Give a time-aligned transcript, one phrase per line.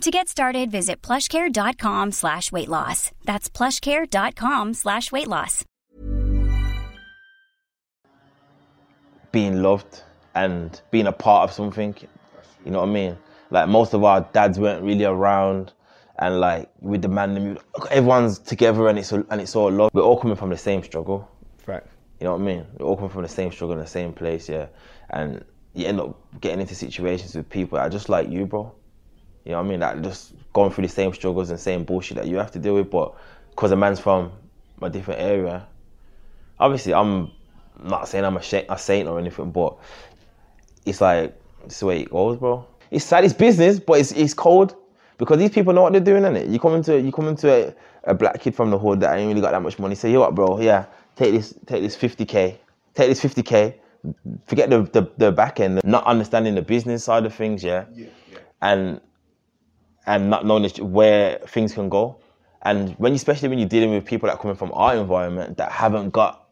[0.00, 3.10] To get started, visit plushcare.com slash weight loss.
[3.24, 5.64] That's plushcare.com slash weight loss.
[9.32, 10.02] being loved
[10.36, 11.92] and being a part of something.
[12.64, 13.18] You know what I mean?
[13.50, 15.72] Like most of our dads weren't really around,
[16.20, 17.58] and like with the man,
[17.90, 19.90] everyone's together and it's and it's all love.
[19.92, 21.28] We're all coming from the same struggle.
[21.66, 21.82] Right.
[22.20, 22.64] You know what I mean?
[22.78, 24.66] We're all coming from the same struggle in the same place, yeah.
[25.10, 28.72] And you end up getting into situations with people that are just like you, bro.
[29.44, 29.80] You know what I mean?
[29.80, 32.74] Like just going through the same struggles and same bullshit that you have to deal
[32.74, 33.14] with, but
[33.50, 34.32] because a man's from
[34.80, 35.66] a different area,
[36.58, 37.30] obviously I'm
[37.82, 39.76] not saying I'm a, sh- a saint or anything, but
[40.86, 42.66] it's like it's the way it goes, bro.
[42.90, 44.76] It's sad, it's business, but it's it's cold
[45.18, 46.48] because these people know what they're doing, in it.
[46.48, 49.28] You come into you come into a, a black kid from the hood that ain't
[49.28, 49.94] really got that much money.
[49.94, 50.60] Say, you know what, bro?
[50.60, 50.86] Yeah,
[51.16, 52.56] take this take this 50k,
[52.94, 53.74] take this 50k.
[54.46, 57.86] Forget the, the the back end, not understanding the business side of things, yeah,
[58.60, 59.00] and
[60.06, 62.18] and not knowing where things can go.
[62.62, 65.56] And when, you- especially when you're dealing with people that are coming from our environment
[65.58, 66.48] that haven't got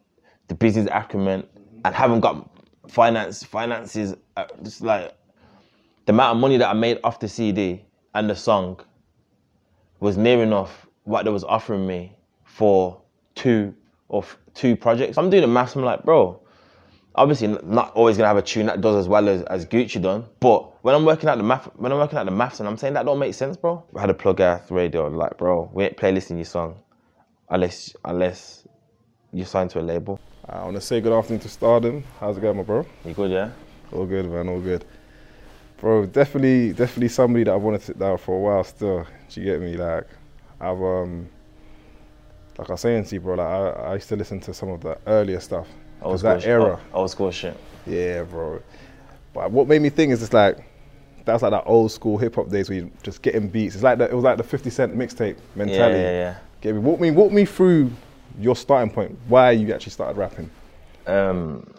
[0.48, 1.46] the business acumen
[1.84, 2.48] and haven't got
[2.88, 5.14] finance finances, uh, just like
[6.06, 8.80] the amount of money that I made off the CD and the song
[10.00, 13.00] was near enough what they was offering me for
[13.34, 13.74] two
[14.10, 15.18] of two projects.
[15.18, 15.76] I'm doing the maths.
[15.76, 16.41] I'm like, bro,
[17.14, 20.24] obviously not always gonna have a tune that does as well as, as Gucci done.
[20.40, 22.76] But when I'm working out the math, when I'm working out the maths, and I'm
[22.76, 23.84] saying that don't make sense, bro.
[23.96, 26.76] I had a plug out radio, like, bro, we ain't playlisting your song
[27.50, 28.66] unless unless
[29.32, 30.20] you sign to a label.
[30.48, 32.04] I want to say good afternoon to Stardom.
[32.18, 32.84] How's it going, my bro?
[33.04, 33.50] You good, yeah?
[33.92, 34.48] All good, man.
[34.48, 34.84] All good.
[35.78, 39.06] Bro, definitely, definitely somebody that I've wanted to sit down for a while still.
[39.28, 39.76] Do you get me?
[39.76, 40.06] Like,
[40.60, 41.28] I've, um,
[42.58, 44.70] like I was saying to you, bro, like, I, I used to listen to some
[44.70, 45.66] of the earlier stuff.
[46.02, 46.80] Old school, that era.
[46.92, 47.56] old school shit.
[47.86, 48.62] Yeah, bro.
[49.32, 50.58] But what made me think is it's like,
[51.24, 53.74] that's like that old school hip hop days where you just getting beats.
[53.74, 55.98] It's like the, it was like the 50 Cent mixtape mentality.
[55.98, 56.38] yeah, yeah.
[56.60, 56.80] Get me?
[56.80, 57.90] Walk me, walk me through
[58.38, 59.16] your starting point.
[59.28, 60.50] Why you actually started rapping?
[61.06, 61.74] um,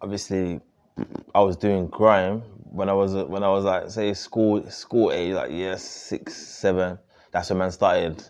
[0.00, 0.60] obviously
[1.34, 2.40] I was doing grime
[2.70, 6.98] when I was when I was like say school school age like year six seven.
[7.32, 8.22] That's when man started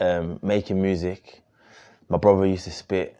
[0.00, 1.42] um, making music.
[2.08, 3.16] My brother used to spit.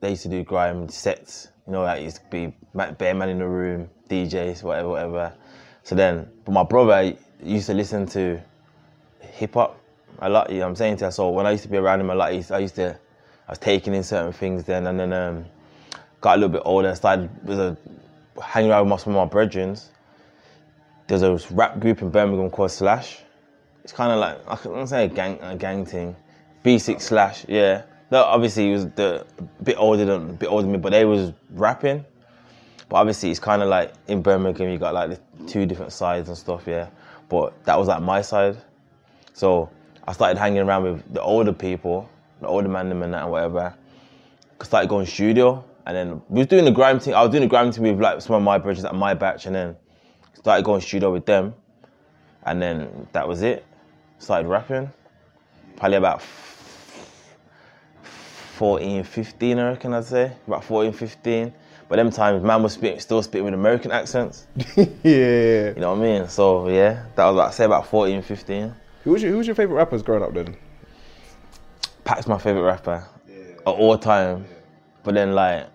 [0.00, 1.48] They used to do grime sets.
[1.66, 5.32] You know, like used to be bare man in the room, DJs, whatever, whatever.
[5.82, 8.40] So then, but my brother used to listen to
[9.20, 9.78] hip hop
[10.20, 10.50] a lot.
[10.50, 11.10] You know I'm saying to you?
[11.10, 12.98] So when I used to be around him a lot, I used, I used to,
[13.46, 15.44] I was taking in certain things then, and then um,
[16.20, 16.94] got a little bit older.
[16.94, 17.76] Started with a
[18.42, 19.76] hanging around with some of my brethren.
[21.06, 23.20] There's a rap group in Birmingham called Slash.
[23.82, 26.14] It's kind of like I can say a gang, a gang thing.
[26.64, 27.82] B6 Slash, yeah.
[28.10, 30.90] No, obviously he was the a bit older than a bit older than me, but
[30.90, 32.04] they was rapping.
[32.88, 36.28] But obviously it's kind of like in Birmingham you got like the two different sides
[36.28, 36.88] and stuff, yeah.
[37.28, 38.56] But that was like my side.
[39.34, 39.70] So
[40.06, 42.08] I started hanging around with the older people,
[42.40, 43.74] the older man them and that and whatever.
[44.60, 47.14] I Started going studio and then we was doing the grime thing.
[47.14, 49.46] I was doing the grime thing with like some of my brothers at my batch
[49.46, 49.76] and then
[50.34, 51.54] started going studio with them.
[52.44, 53.66] And then that was it.
[54.18, 54.90] Started rapping.
[55.76, 56.22] Probably about
[58.58, 60.32] 14, 15, I reckon I'd say.
[60.48, 61.52] About 14, 15.
[61.88, 64.48] But them times, man was spitting, still spitting with American accents.
[64.76, 65.68] yeah.
[65.68, 66.28] You know what I mean?
[66.28, 68.74] So yeah, that was like, say about 14, 15.
[69.04, 70.56] Who was your, who was your favorite rappers growing up then?
[72.02, 73.06] Pac's my favorite rapper
[73.64, 74.44] of all time.
[75.04, 75.68] But then like,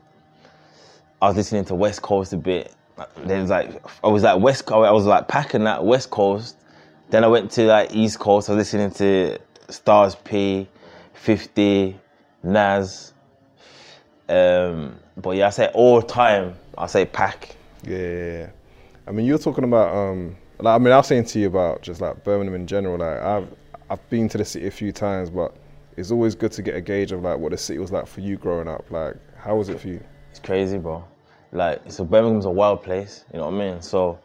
[1.22, 2.76] I was listening to West Coast a bit.
[3.26, 4.86] There's like, I was like West Coast.
[4.86, 6.58] I was like packing that West Coast.
[7.12, 8.50] Then I went to like East Coast.
[8.50, 9.40] I was listening to
[9.70, 10.68] Styles P,
[11.14, 11.98] 50,
[12.44, 13.14] Nas.
[14.30, 16.56] Um, but yeah, I say all time.
[16.78, 17.56] I say Pac.
[17.84, 18.50] Yeah.
[19.08, 19.96] I mean, you're talking about.
[19.96, 22.98] Um, like, I mean, I was saying to you about just like Birmingham in general.
[22.98, 23.48] Like, I've
[23.90, 25.56] I've been to the city a few times, but
[25.98, 28.22] it's always good to get a gauge of like what the city was like for
[28.22, 28.90] you growing up.
[28.90, 30.02] Like, how was it for you?
[30.32, 31.04] It's crazy, bro.
[31.52, 33.26] Like, so Birmingham's a wild place.
[33.32, 33.82] You know what I mean?
[33.82, 34.20] So,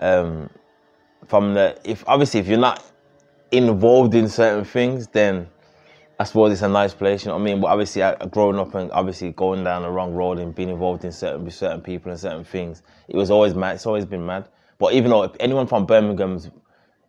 [0.00, 0.50] um,
[1.28, 2.84] from the if obviously if you're not
[3.52, 5.48] involved in certain things, then
[6.18, 7.24] I suppose it's a nice place.
[7.24, 7.60] You know what I mean?
[7.60, 11.04] But obviously, I, growing up and obviously going down the wrong road and being involved
[11.04, 13.74] in certain certain people and certain things, it was always mad.
[13.74, 14.48] It's always been mad.
[14.78, 16.50] But even though anyone from Birmingham's,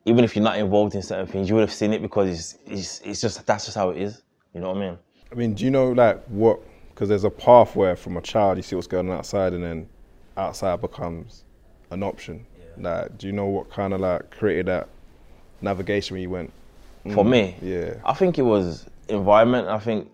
[0.05, 2.57] even if you're not involved in certain things, you would have seen it because it's
[2.65, 4.23] it's, it's just that's just how it is.
[4.53, 4.97] You know what I mean?
[5.31, 6.59] I mean, do you know like what?
[6.89, 9.63] Because there's a path where from a child you see what's going on outside, and
[9.63, 9.87] then
[10.37, 11.43] outside becomes
[11.91, 12.45] an option.
[12.77, 14.89] Like, do you know what kind of like created that
[15.61, 16.51] navigation when you went?
[17.03, 17.93] For mm, me, yeah.
[18.03, 19.67] I think it was environment.
[19.67, 20.11] I think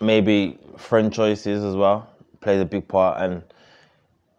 [0.00, 2.08] maybe friend choices as well
[2.40, 3.22] plays a big part.
[3.22, 3.42] And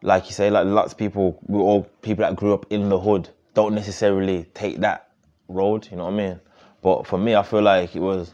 [0.01, 2.99] like you say, like lots of people, we all people that grew up in the
[2.99, 5.09] hood don't necessarily take that
[5.47, 5.87] road.
[5.89, 6.39] You know what I mean?
[6.81, 8.31] But for me, I feel like it was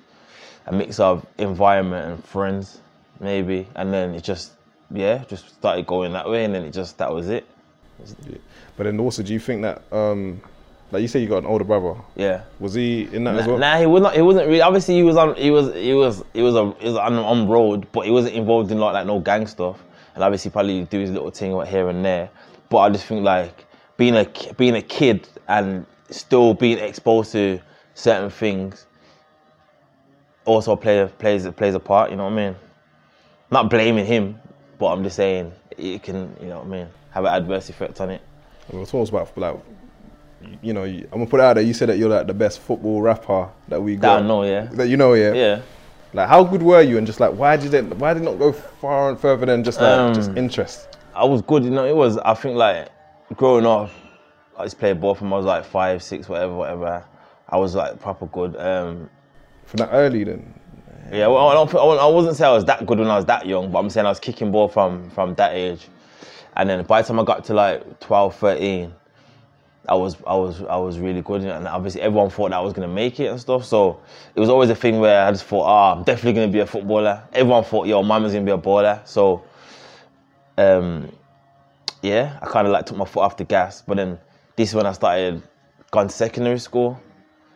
[0.65, 2.81] a mix of environment and friends,
[3.19, 4.53] maybe, and then it just
[4.91, 7.45] yeah, just started going that way, and then it just that was it.
[8.77, 10.41] But then also, do you think that, um,
[10.91, 11.95] like you say, you got an older brother?
[12.15, 12.43] Yeah.
[12.59, 13.57] Was he in that as well?
[13.57, 14.15] nah, he was not.
[14.15, 14.61] He wasn't really.
[14.61, 15.35] Obviously, he was on.
[15.35, 15.73] He was.
[15.75, 16.23] He was.
[16.33, 16.71] He was a.
[16.79, 19.83] He was on, on road, but he wasn't involved in like like no gang stuff.
[20.15, 22.29] And obviously, probably do his little thing here and there.
[22.69, 23.65] But I just think like
[23.97, 24.25] being a
[24.57, 27.59] being a kid and still being exposed to
[27.93, 28.87] certain things
[30.45, 32.09] also play plays plays a part.
[32.09, 32.55] You know what I mean?
[33.51, 34.39] Not blaming him,
[34.79, 36.35] but I'm just saying it can.
[36.41, 36.87] You know what I mean?
[37.11, 38.21] Have an adverse effect on it.
[38.71, 39.55] We're talking about like,
[40.61, 41.63] you know, I'm gonna put it out there.
[41.63, 44.23] You said that you're like the best football rapper that we That got.
[44.23, 44.65] I know, yeah.
[44.71, 45.33] That you know, yeah.
[45.33, 45.61] Yeah.
[46.13, 46.97] Like, how good were you?
[46.97, 47.85] And just like, why did it?
[47.97, 50.87] Why did it not go far and further than just like Um, just interest?
[51.13, 51.85] I was good, you know.
[51.85, 52.17] It was.
[52.17, 52.89] I think like
[53.35, 53.91] growing up,
[54.57, 57.03] I just played play ball from I was like five, six, whatever, whatever.
[57.47, 58.55] I was like proper good.
[58.57, 59.09] Um,
[59.65, 60.53] From that early, then.
[61.11, 63.45] yeah, well, I, don't, I wasn't say I was that good when I was that
[63.45, 65.87] young, but I'm saying I was kicking ball from from that age.
[66.55, 68.93] And then by the time I got to like 12, 13,
[69.87, 72.73] I was I was I was really good, and obviously everyone thought that I was
[72.73, 73.65] gonna make it and stuff.
[73.65, 73.99] So
[74.35, 76.65] it was always a thing where I just thought, ah, I'm definitely gonna be a
[76.65, 77.23] footballer.
[77.33, 79.07] Everyone thought, yo, mama's gonna be a baller.
[79.07, 79.43] So,
[80.57, 81.11] um,
[82.01, 83.81] yeah, I kind of like took my foot off the gas.
[83.87, 84.19] But then
[84.55, 85.41] this is when I started
[85.91, 86.99] going to secondary school.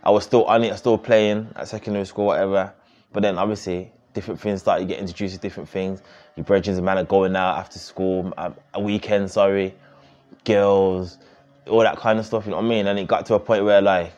[0.04, 2.74] I was still on it, I was still playing at secondary school, whatever.
[3.12, 6.02] But then obviously different things started getting introduced to different things.
[6.36, 9.76] Your brethren and man are going out after school, a a weekend, sorry,
[10.46, 11.20] girls,
[11.68, 12.46] all that kind of stuff.
[12.46, 12.88] You know what I mean?
[12.88, 14.14] And it got to a point where like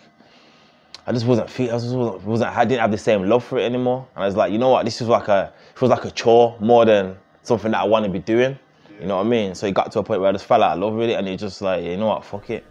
[1.08, 3.60] I just wasn't feel, I just wasn't, wasn't I didn't have the same love for
[3.60, 4.08] it anymore.
[4.16, 4.86] And I was like, you know what?
[4.86, 8.06] This is like a it was like a chore more than something that I want
[8.06, 8.58] to be doing.
[9.00, 9.56] You know what I mean?
[9.56, 11.14] So it got to a point where I just fell out of love with it,
[11.14, 12.24] and it just like, you know what?
[12.24, 12.66] Fuck it.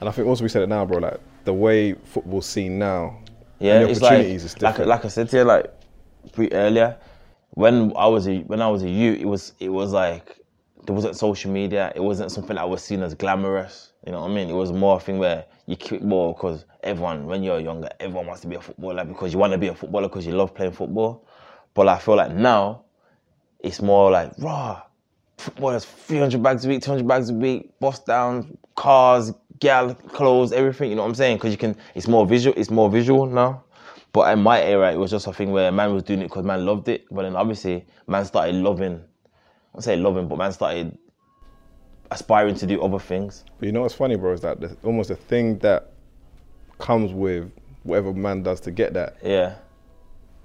[0.00, 0.98] And I think also we said it now, bro.
[0.98, 3.18] Like the way football's seen now.
[3.58, 5.72] Yeah, the it's like, like like I said to you like
[6.52, 6.96] earlier,
[7.50, 10.38] when I was a when I was a youth, it was it was like
[10.86, 11.92] there wasn't social media.
[11.96, 13.87] It wasn't something that was seen as glamorous.
[14.06, 14.48] You know what I mean?
[14.48, 18.26] It was more a thing where you kick ball because everyone, when you're younger, everyone
[18.26, 20.54] wants to be a footballer because you want to be a footballer because you love
[20.54, 21.26] playing football.
[21.74, 22.84] But I feel like now,
[23.60, 24.82] it's more like raw.
[25.36, 30.90] Footballers, 300 bags a week, 200 bags a week, bust down, cars, gal, clothes, everything.
[30.90, 31.36] You know what I'm saying?
[31.36, 32.56] Because you can, it's more visual.
[32.58, 33.64] It's more visual now.
[34.12, 36.44] But in my era, it was just a thing where man was doing it because
[36.44, 37.04] man loved it.
[37.10, 39.02] But then obviously, man started loving.
[39.76, 40.96] I say loving, but man started
[42.10, 43.44] aspiring to do other things.
[43.58, 45.90] But you know what's funny, bro, is that the, almost the thing that
[46.78, 47.50] comes with
[47.82, 49.16] whatever man does to get that.
[49.22, 49.54] Yeah,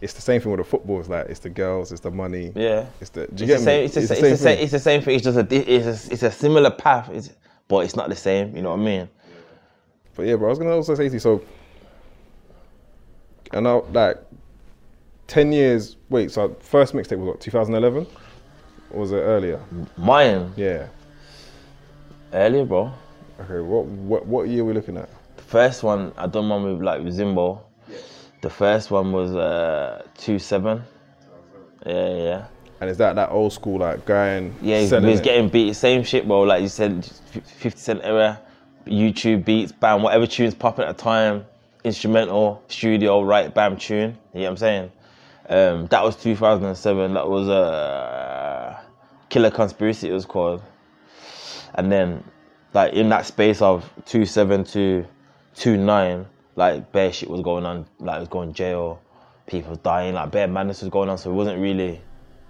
[0.01, 0.99] It's the same thing with the football.
[0.99, 2.51] It's like it's the girls, it's the money.
[2.55, 2.85] yeah.
[2.99, 3.27] It's the.
[3.27, 3.79] Do you It's get the same.
[3.79, 3.85] me?
[3.85, 5.15] It's, the, it's, the same, it's the same thing.
[5.15, 5.47] It's just a.
[5.75, 7.09] It's a, it's a similar path.
[7.11, 7.31] It's,
[7.67, 8.55] but it's not the same.
[8.55, 9.09] You know what I mean?
[10.15, 11.41] But yeah, bro, I was gonna also say to you, so
[13.51, 14.17] I know like
[15.27, 18.05] ten years wait, so first mixtape was what, two thousand eleven?
[18.91, 19.59] Or was it earlier?
[19.97, 20.87] Mine Yeah.
[22.33, 22.91] Earlier, bro.
[23.39, 25.09] Okay, what what what year are we looking at?
[25.37, 27.61] The first one I done one with like with Zimbo.
[28.41, 30.83] The first one was uh two seven.
[31.85, 32.45] Yeah, yeah.
[32.81, 35.73] And is that that old school like guy and Yeah, he selling was getting beat.
[35.75, 36.41] Same shit, bro.
[36.41, 38.41] Like you said, 50 Cent era,
[38.85, 41.45] YouTube beats, bam, whatever tunes popping at the time,
[41.83, 44.17] instrumental, studio, right, bam, tune.
[44.33, 44.91] You know what I'm saying?
[45.47, 47.13] Um, that was 2007.
[47.13, 48.81] That was a uh,
[49.29, 50.61] Killer Conspiracy, it was called.
[51.75, 52.23] And then,
[52.73, 55.05] like, in that space of 27 to
[55.55, 56.25] 29,
[56.55, 57.85] like, bare shit was going on.
[57.99, 59.01] Like, it was going jail,
[59.47, 61.17] people dying, like, bare madness was going on.
[61.17, 62.01] So it wasn't really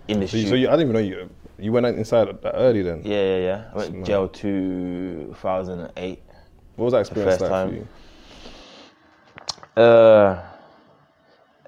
[0.08, 2.56] in the So, you, so you, I didn't even know you you went inside that
[2.56, 3.02] early then.
[3.04, 3.70] Yeah, yeah, yeah.
[3.74, 4.06] I went Smart.
[4.06, 6.24] jail 2008.
[6.76, 7.70] What was that experience like time.
[7.70, 7.88] for you?
[9.84, 10.42] Uh,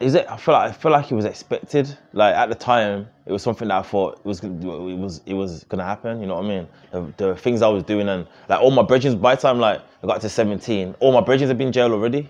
[0.02, 0.26] is it?
[0.30, 1.98] I feel like I feel like it was expected.
[2.12, 5.34] Like at the time, it was something that I thought it was it was it
[5.34, 6.20] was gonna happen.
[6.20, 6.68] You know what I mean?
[6.92, 9.18] The, the things I was doing and like all my brethren.
[9.20, 11.94] By the time like I got to 17, all my brethren had been in jail
[11.94, 12.30] already.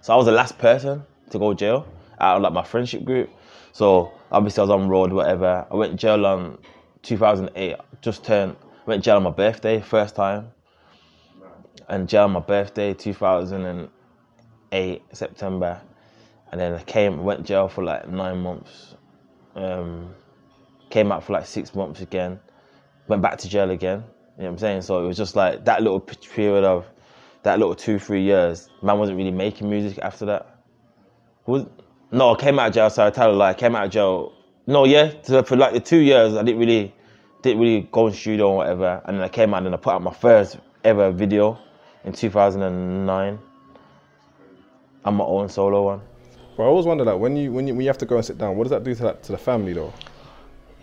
[0.00, 1.86] So I was the last person to go jail
[2.20, 3.30] out of like my friendship group.
[3.72, 5.66] So obviously I was on road, whatever.
[5.70, 6.58] I went jail on
[7.02, 7.76] 2008.
[8.00, 8.56] Just turned.
[8.86, 10.50] Went jail on my birthday, first time.
[11.88, 15.80] And jail on my birthday, 2008 September,
[16.54, 18.94] and then I came went to jail for like nine months.
[19.56, 20.14] Um,
[20.88, 22.38] came out for like six months again.
[23.08, 24.04] Went back to jail again.
[24.36, 24.82] You know what I'm saying?
[24.82, 26.86] So it was just like that little period of
[27.42, 28.70] that little two three years.
[28.82, 30.60] Man wasn't really making music after that.
[31.44, 31.66] Was
[32.12, 32.88] no, I came out of jail.
[32.88, 33.50] Sorry, I tell a lie.
[33.50, 34.32] I came out of jail.
[34.68, 36.94] No, yeah, so for like the two years, I didn't really
[37.42, 39.02] didn't really go in studio or whatever.
[39.06, 41.58] And then I came out and I put out my first ever video
[42.04, 43.40] in 2009.
[45.04, 46.13] I'm my own solo one.
[46.56, 48.24] But I always wonder like when you when you when you have to go and
[48.24, 49.92] sit down, what does that do to that to the family though?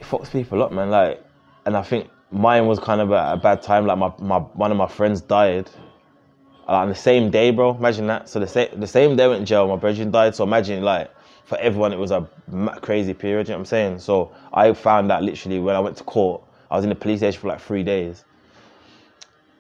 [0.02, 0.90] it fucks people up, man.
[0.90, 1.24] Like,
[1.66, 3.86] and I think mine was kind of a, a bad time.
[3.86, 5.70] Like my, my one of my friends died
[6.68, 7.76] on the same day, bro.
[7.76, 8.28] Imagine that.
[8.28, 10.36] So the same the same day I went in jail, my brother died.
[10.36, 11.12] So imagine like
[11.46, 12.28] for everyone, it was a
[12.82, 13.48] crazy period.
[13.48, 14.00] You know what I'm saying?
[14.00, 17.20] So I found that literally when I went to court, I was in the police
[17.20, 18.26] station for like three days.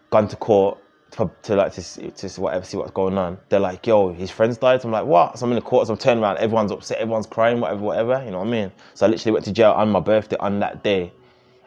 [0.10, 0.80] Gone to court
[1.12, 3.38] for, to like to to whatever see what's going on.
[3.50, 5.88] They're like, "Yo, his friends died." So I'm like, "What?" So I'm in the court.
[5.88, 6.38] So I'm turning around.
[6.38, 6.98] Everyone's upset.
[6.98, 7.60] Everyone's crying.
[7.60, 8.24] Whatever, whatever.
[8.24, 8.72] You know what I mean?
[8.94, 11.12] So I literally went to jail on my birthday on that day,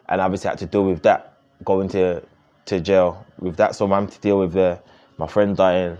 [0.09, 1.35] and obviously had to deal with that
[1.65, 2.23] going to
[2.67, 3.75] to jail with that.
[3.75, 4.81] So I'm having to deal with the
[5.19, 5.97] my friend dying,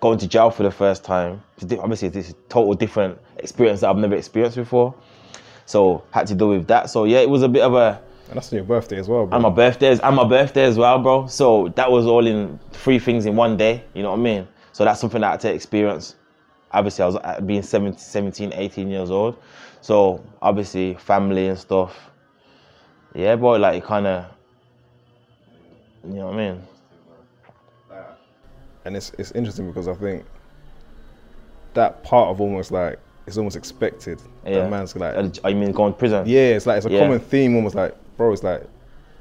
[0.00, 1.42] going to jail for the first time.
[1.78, 4.94] Obviously, this is a total different experience that I've never experienced before.
[5.66, 6.90] So had to deal with that.
[6.90, 9.26] So yeah, it was a bit of a And that's on your birthday as well,
[9.26, 9.36] bro.
[9.36, 11.26] and my birthdays and my birthday as well, bro.
[11.28, 13.82] So that was all in three things in one day.
[13.94, 14.48] You know what I mean?
[14.72, 16.14] So that's something that I had to experience.
[16.72, 19.38] Obviously, I was being 17, 17 18 years old.
[19.80, 21.96] So obviously, family and stuff.
[23.14, 24.26] Yeah, boy, like it kind of.
[26.06, 26.62] You know what I mean?
[28.84, 30.24] and it's it's interesting because I think
[31.74, 34.20] that part of almost like it's almost expected.
[34.46, 34.60] Yeah.
[34.60, 36.24] That man's like Uh, I mean, going to prison.
[36.26, 37.00] yeah, it's like it's a Yeah.
[37.00, 37.56] common theme.
[37.56, 38.62] Almost like bro, it's like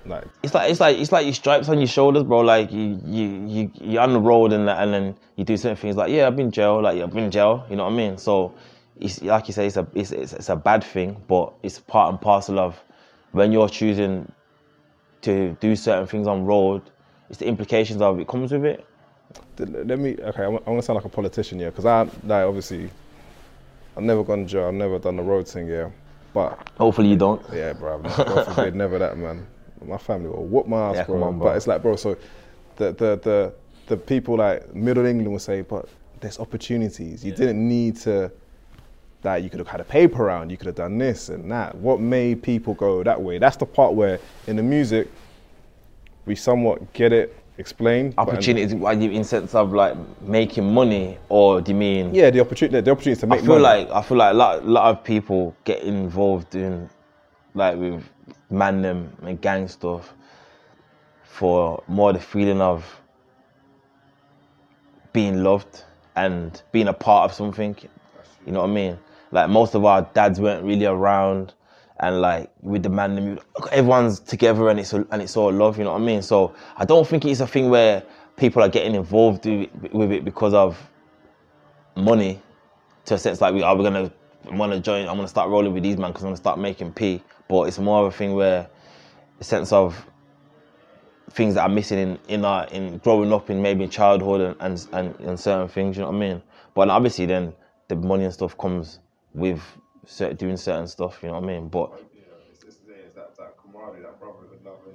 [0.05, 2.39] like It's like it's like it's like your stripes on your shoulders, bro.
[2.39, 5.77] Like you you you you're on the road and that, and then you do certain
[5.77, 7.65] things like yeah, I've been jail, like I've been in jail.
[7.69, 8.17] You know what I mean?
[8.17, 8.53] So
[8.99, 12.09] it's like you say, it's a it's, it's it's a bad thing, but it's part
[12.09, 12.81] and parcel of
[13.31, 14.31] when you're choosing
[15.21, 16.81] to do certain things on road.
[17.29, 18.85] It's the implications of it comes with it.
[19.59, 20.43] let me okay.
[20.43, 22.89] I'm, I'm gonna sound like a politician, yeah, because I like obviously
[23.95, 24.67] I've never gone to jail.
[24.67, 25.89] I've never done the road thing, yeah,
[26.37, 27.41] but Hopefully you don't.
[27.51, 27.97] Yeah, bro.
[27.99, 29.47] God forbid, never that, man.
[29.83, 31.23] My family will whoop my ass, Yeah, bro.
[31.23, 31.47] on, bro.
[31.47, 31.95] But it's like, bro.
[31.95, 32.15] So,
[32.75, 33.53] the the the
[33.87, 35.89] the people like Middle England will say, but
[36.19, 37.25] there's opportunities.
[37.25, 38.31] You didn't need to.
[39.23, 40.51] That you could have had a paper round.
[40.51, 41.73] You could have done this and that.
[41.73, 43.39] What made people go that way?
[43.39, 45.07] That's the part where in the music
[46.27, 48.15] we somewhat get it explained.
[48.15, 52.13] but in- Opportunities why you- in sense of like making money, or do you mean?
[52.13, 52.81] yeah, the opportunity.
[52.81, 53.39] The opportunity to make.
[53.39, 53.85] I feel money.
[53.85, 56.89] like I feel like a lot, lot of people get involved in
[57.53, 58.03] like with
[58.49, 60.13] man them and gang stuff
[61.23, 62.99] for more the feeling of
[65.13, 65.83] being loved
[66.15, 67.75] and being a part of something.
[68.45, 68.99] You know what I mean?
[69.31, 71.53] Like most of our dads weren't really around,
[71.99, 73.39] and like with the man, them,
[73.71, 75.77] everyone's together and it's and it's all love.
[75.77, 76.21] You know what I mean?
[76.21, 78.03] So I don't think it's a thing where
[78.35, 80.77] people are getting involved with it, because of
[81.95, 82.39] money
[83.05, 84.11] to a sense like we oh, are we gonna
[84.51, 85.07] want to join.
[85.07, 87.23] I'm gonna start rolling with these man because I'm gonna start making p.
[87.47, 88.69] But it's more of a thing where
[89.39, 90.05] a sense of
[91.31, 94.87] things that are missing in in our in growing up in maybe childhood and and,
[94.93, 95.97] and, and certain things.
[95.97, 96.43] You know what I mean?
[96.75, 97.53] But obviously then
[97.87, 98.99] the money and stuff comes
[99.33, 99.61] with
[100.07, 101.19] cer doing certain stuff.
[101.21, 101.67] You know what I mean?
[101.67, 101.91] But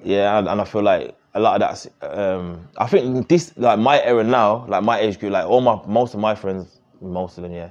[0.02, 1.86] yeah, and, and I feel like a lot of that's.
[2.02, 5.80] Um, I think this like my era now, like my age group, like all my
[5.86, 7.70] most of my friends, most of them, yeah,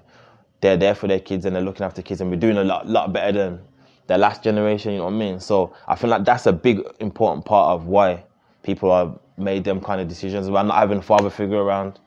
[0.62, 2.88] they're there for their kids and they're looking after kids, and we're doing a lot,
[2.88, 3.60] lot better than
[4.08, 4.94] the last generation.
[4.94, 5.40] You know what I mean?
[5.40, 8.24] So I feel like that's a big important part of why
[8.64, 10.48] people are made them kind of decisions.
[10.48, 12.00] About not having a father figure around,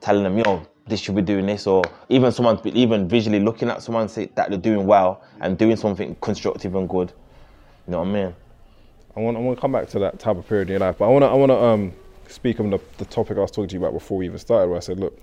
[0.00, 3.82] telling them, yo, this should be doing this, or even someone, even visually looking at
[3.82, 7.12] someone say that they're doing well and doing something constructive and good.
[7.86, 8.34] You know what I mean?
[9.16, 10.96] I want I want to come back to that type of period in your life,
[10.98, 11.92] but I want to I want to um
[12.28, 14.68] speak on the, the topic I was talking to you about before we even started.
[14.68, 15.18] Where I said, look,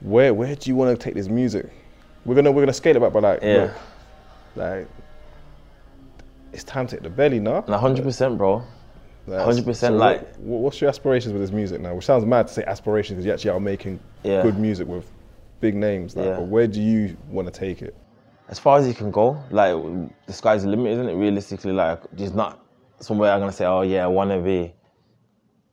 [0.00, 1.70] where where do you want to take this music?
[2.24, 3.62] We're gonna we're gonna scale it back, but like, Yeah.
[3.62, 3.72] look,
[4.56, 4.88] like
[6.52, 7.64] it's time to hit the belly now.
[7.66, 8.64] And hundred percent, bro.
[9.30, 11.94] Like, 100%, so like- what- what's your aspirations with this music now?
[11.94, 14.42] Which sounds mad to say aspirations because you actually are making Yeah.
[14.42, 15.10] good music with
[15.60, 16.16] big names.
[16.16, 16.36] Like, Yeah.
[16.36, 17.94] but where do you want to take it?
[18.48, 19.76] as far as you can go, like
[20.26, 21.14] the sky's the limit, isn't it?
[21.14, 22.58] Realistically, like there's not
[22.98, 24.74] somewhere I'm gonna say, oh yeah, I wanna be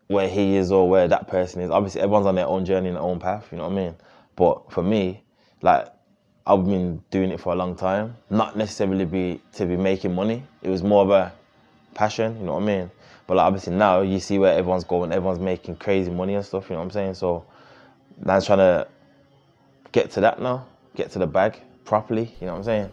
[0.10, 1.72] where he is or where that person is.
[1.72, 3.48] Obviously, everyone's on their own journey and their own path.
[3.52, 3.96] You know what I mean?
[4.36, 5.24] But for me,
[5.64, 5.88] like
[6.46, 10.44] I've been doing it for a long time, not necessarily be to be making money.
[10.62, 11.34] It was more of a
[11.96, 12.38] passion.
[12.40, 12.92] You know what I mean?
[13.28, 15.12] But like, obviously now you see where everyone's going.
[15.12, 16.70] Everyone's making crazy money and stuff.
[16.70, 17.14] You know what I'm saying?
[17.16, 17.46] So
[18.24, 18.88] now I'm trying to
[19.92, 20.66] get to that now,
[20.96, 22.34] get to the bag properly.
[22.40, 22.90] You know what I'm saying?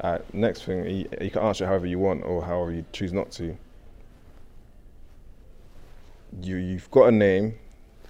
[0.00, 3.32] Alright, next thing, you, you can answer however you want or however you choose not
[3.32, 3.56] to.
[6.42, 7.54] You you've got a name.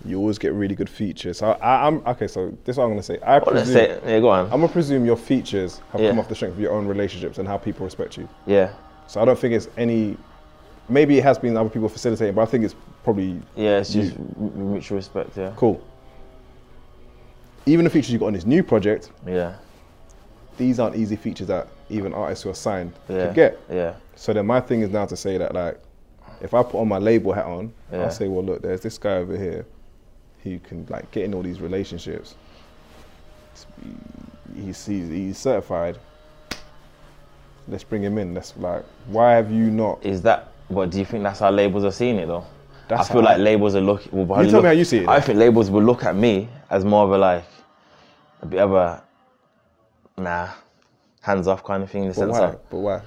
[0.04, 1.42] You always get really good features.
[1.42, 2.28] I, I, I'm okay.
[2.28, 3.18] So this is what I'm gonna say.
[3.22, 4.44] I Well, presume, say, yeah, go on.
[4.46, 6.10] I'm gonna presume your features have Yeah.
[6.10, 8.28] come off the strength of your own relationships and how people respect you.
[8.46, 8.70] yeah,
[9.06, 10.16] So I don't think it's any.
[10.88, 14.02] Maybe it has been other people facilitating, but I think it's probably yeah, it's You.
[14.04, 15.36] just m- mutual respect.
[15.36, 15.82] Yeah, cool.
[17.66, 19.56] Even the features you got on this new project, yeah,
[20.56, 23.26] these aren't easy features that even artists who are signed yeah.
[23.26, 23.60] could get.
[23.70, 25.78] Yeah, So then my thing is now to say that like,
[26.40, 28.02] if I put on my label hat on, Yeah.
[28.02, 29.66] I'll say, well, look, there's this guy over here,
[30.42, 32.34] who can like get in all these relationships.
[34.54, 35.98] He's he's, he's certified.
[37.66, 38.32] Let's bring him in.
[38.34, 40.04] Let's like, why have you not?
[40.04, 40.47] is that?
[40.68, 41.24] What do you think?
[41.24, 42.44] That's how labels are seeing it, though.
[42.88, 44.10] That's I feel like I- labels are looking.
[44.26, 46.14] Probably You tell me look- how you see it, I think labels will look at
[46.16, 47.44] me as more of a like
[48.42, 49.02] a bit of a
[50.16, 50.48] nah,
[51.22, 52.44] hands off kind of thing in the But sense why?
[52.48, 53.00] of But why?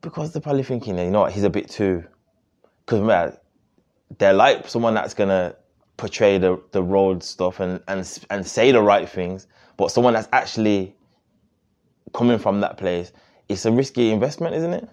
[0.00, 2.04] because they're probably thinking, you know what, he's a bit too.
[2.86, 3.36] Because man,
[4.18, 5.54] they're like someone that's gonna
[5.96, 10.28] portray the the road stuff and and and say the right things, but someone that's
[10.32, 10.94] actually
[12.12, 13.12] coming from that place,
[13.48, 14.88] it's a risky investment, isn't it?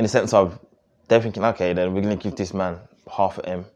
[0.00, 0.58] In the sense of
[1.08, 2.78] they're thinking, okay, then we're gonna give this man
[3.14, 3.66] half a M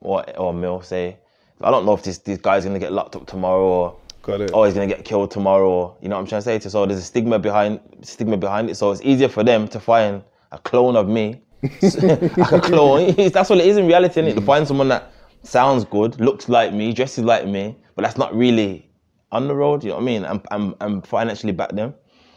[0.00, 1.16] or or a mil, say.
[1.60, 4.50] I don't know if this this guy's gonna get locked up tomorrow or Got it.
[4.52, 6.58] or he's gonna get killed tomorrow, or you know what I'm trying to say.
[6.58, 8.74] To so there's a stigma behind stigma behind it.
[8.74, 13.14] So it's easier for them to find a clone of me, a clone.
[13.30, 14.20] That's what it is in reality.
[14.20, 14.34] Innit?
[14.34, 15.12] To find someone that
[15.44, 18.90] sounds good, looks like me, dresses like me, but that's not really
[19.30, 19.84] on the road.
[19.84, 20.24] You know what I mean?
[20.24, 21.94] I'm I'm, I'm financially back them.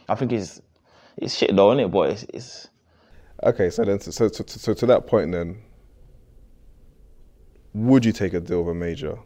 [0.10, 0.62] I think it's
[1.18, 1.92] it's shit though, isn't it?
[1.92, 2.68] But it's, it's
[3.44, 5.62] Okay, so then, so, so, so, so to that point, then,
[7.74, 9.18] would you take a deal with a major?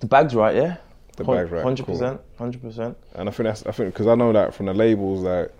[0.00, 0.76] the bag's right, yeah.
[1.16, 2.96] The bag's right, Hundred percent, hundred percent.
[3.14, 5.50] And I think that's, I think, because I know that from the labels, like,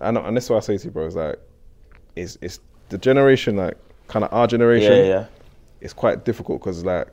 [0.00, 1.38] I know, and this is what I say to you, bro, is like,
[2.16, 3.76] it's, it's the generation, like,
[4.08, 5.26] kind of our generation, Yeah, yeah,
[5.80, 7.08] it's quite difficult because, like,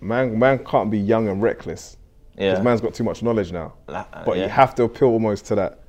[0.00, 1.96] man, man can't be young and reckless.
[2.36, 2.50] Yeah.
[2.50, 3.74] Because man's got too much knowledge now.
[3.88, 4.44] Uh, But yeah.
[4.44, 5.83] you have to appeal almost to that.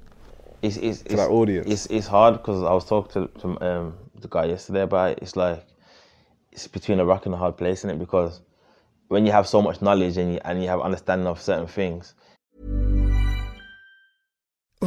[0.65, 1.69] It's, it's, it's that audience.
[1.69, 5.19] It's it's hard because I was talking to, to um, the guy yesterday about it.
[5.21, 5.65] It's like
[6.51, 8.41] it's between a rock and a hard place in it because
[9.07, 12.13] when you have so much knowledge and you, and you have understanding of certain things,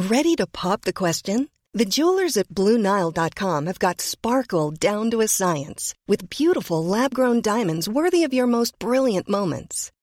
[0.07, 1.49] Ready to pop the question?
[1.73, 7.41] The jewelers at BlueNile.com have got sparkle down to a science with beautiful lab grown
[7.41, 9.91] diamonds worthy of your most brilliant moments.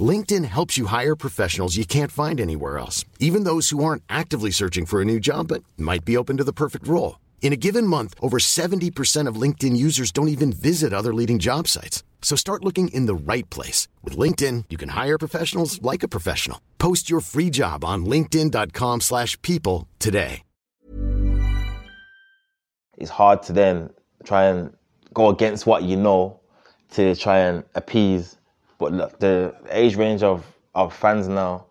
[0.00, 4.52] LinkedIn helps you hire professionals you can't find anywhere else, even those who aren't actively
[4.52, 7.18] searching for a new job but might be open to the perfect role.
[7.42, 11.66] In a given month, over 70% of LinkedIn users don't even visit other leading job
[11.66, 12.04] sites.
[12.22, 13.88] So start looking in the right place.
[14.04, 16.60] With LinkedIn, you can hire professionals like a professional.
[16.78, 20.42] Post your free job on linkedin.com/people slash people today.
[23.00, 23.90] it's hard to then
[24.24, 24.72] try and
[25.14, 26.38] go against what you know
[26.92, 28.36] to try and appease.
[28.80, 31.66] But look, the age range of, of fans now,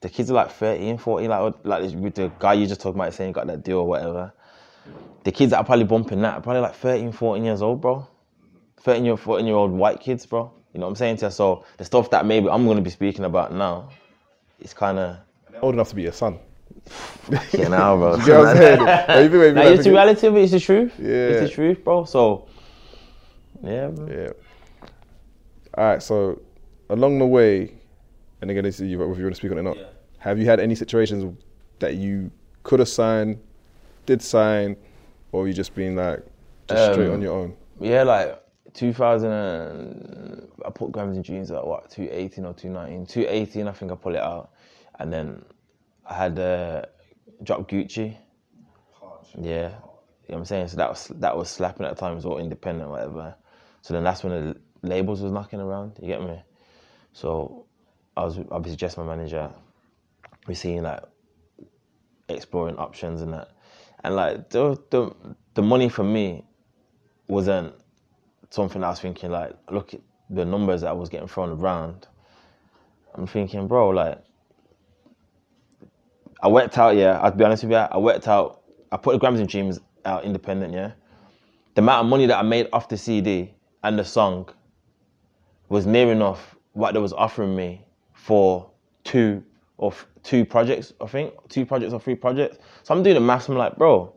[0.00, 3.12] the kids are like 13, 14, like, like with the guy you just talked about
[3.12, 4.32] saying he got that deal or whatever.
[5.24, 8.06] The kids that are probably bumping that are probably like 13, 14 years old, bro.
[8.82, 10.52] 13 year, 14 year old white kids, bro.
[10.72, 11.30] You know what I'm saying to you?
[11.32, 13.90] So the stuff that maybe I'm going to be speaking about now,
[14.60, 15.16] it's kind of,
[15.60, 16.38] Old enough to be your son.
[17.52, 18.16] you know, bro.
[18.16, 18.80] You know what I'm saying?
[18.86, 20.42] Like, you think- you think Nah, like it's the reality of it.
[20.42, 20.92] It's the truth.
[21.00, 21.08] Yeah.
[21.08, 22.04] It's the truth, bro.
[22.04, 22.46] So,
[23.64, 24.06] yeah, bro.
[24.06, 24.30] Yeah.
[25.78, 26.02] All right.
[26.02, 26.42] So
[26.90, 27.72] along the way,
[28.40, 29.76] and again, this is you, whether you want to speak on it or not.
[30.18, 31.36] Have you had any situations
[31.78, 32.32] that you
[32.64, 33.38] could have signed,
[34.04, 34.76] did sign,
[35.30, 36.26] or you just been like
[36.68, 37.56] just straight Um, on your own?
[37.78, 38.42] Yeah, like
[38.74, 43.06] 2000, and, I put Grams and Dreams at what, 218 or 219?
[43.06, 44.50] 218, I think I pull it out.
[44.98, 45.44] And then
[46.04, 46.82] I had uh,
[47.44, 48.16] Drop Gucci.
[49.40, 49.68] Yeah.
[49.68, 50.68] You know what I'm saying?
[50.68, 53.36] So that was that was slapping at times time, it was all independent, whatever.
[53.82, 56.42] So then that's when the labels was knocking around, you get me?
[57.12, 57.66] So
[58.16, 59.50] I was obviously just my manager.
[60.46, 61.02] We're seeing like
[62.28, 63.50] exploring options and that.
[64.04, 65.14] And like the the
[65.54, 66.44] the money for me
[67.26, 67.74] wasn't
[68.50, 72.06] something I was thinking like look at the numbers that I was getting thrown around.
[73.14, 74.22] I'm thinking, bro, like,
[76.40, 77.18] I worked out, yeah.
[77.18, 78.62] I'll be honest with you, I worked out.
[78.92, 80.92] I put the grams and dreams out independent, yeah.
[81.74, 84.48] The amount of money that I made off the CD and the song
[85.68, 88.70] was near enough what they was offering me for
[89.04, 89.42] two
[89.76, 90.92] or two projects.
[91.00, 92.58] I think two projects or three projects.
[92.82, 93.48] So I'm doing the maths.
[93.48, 94.12] I'm like, bro,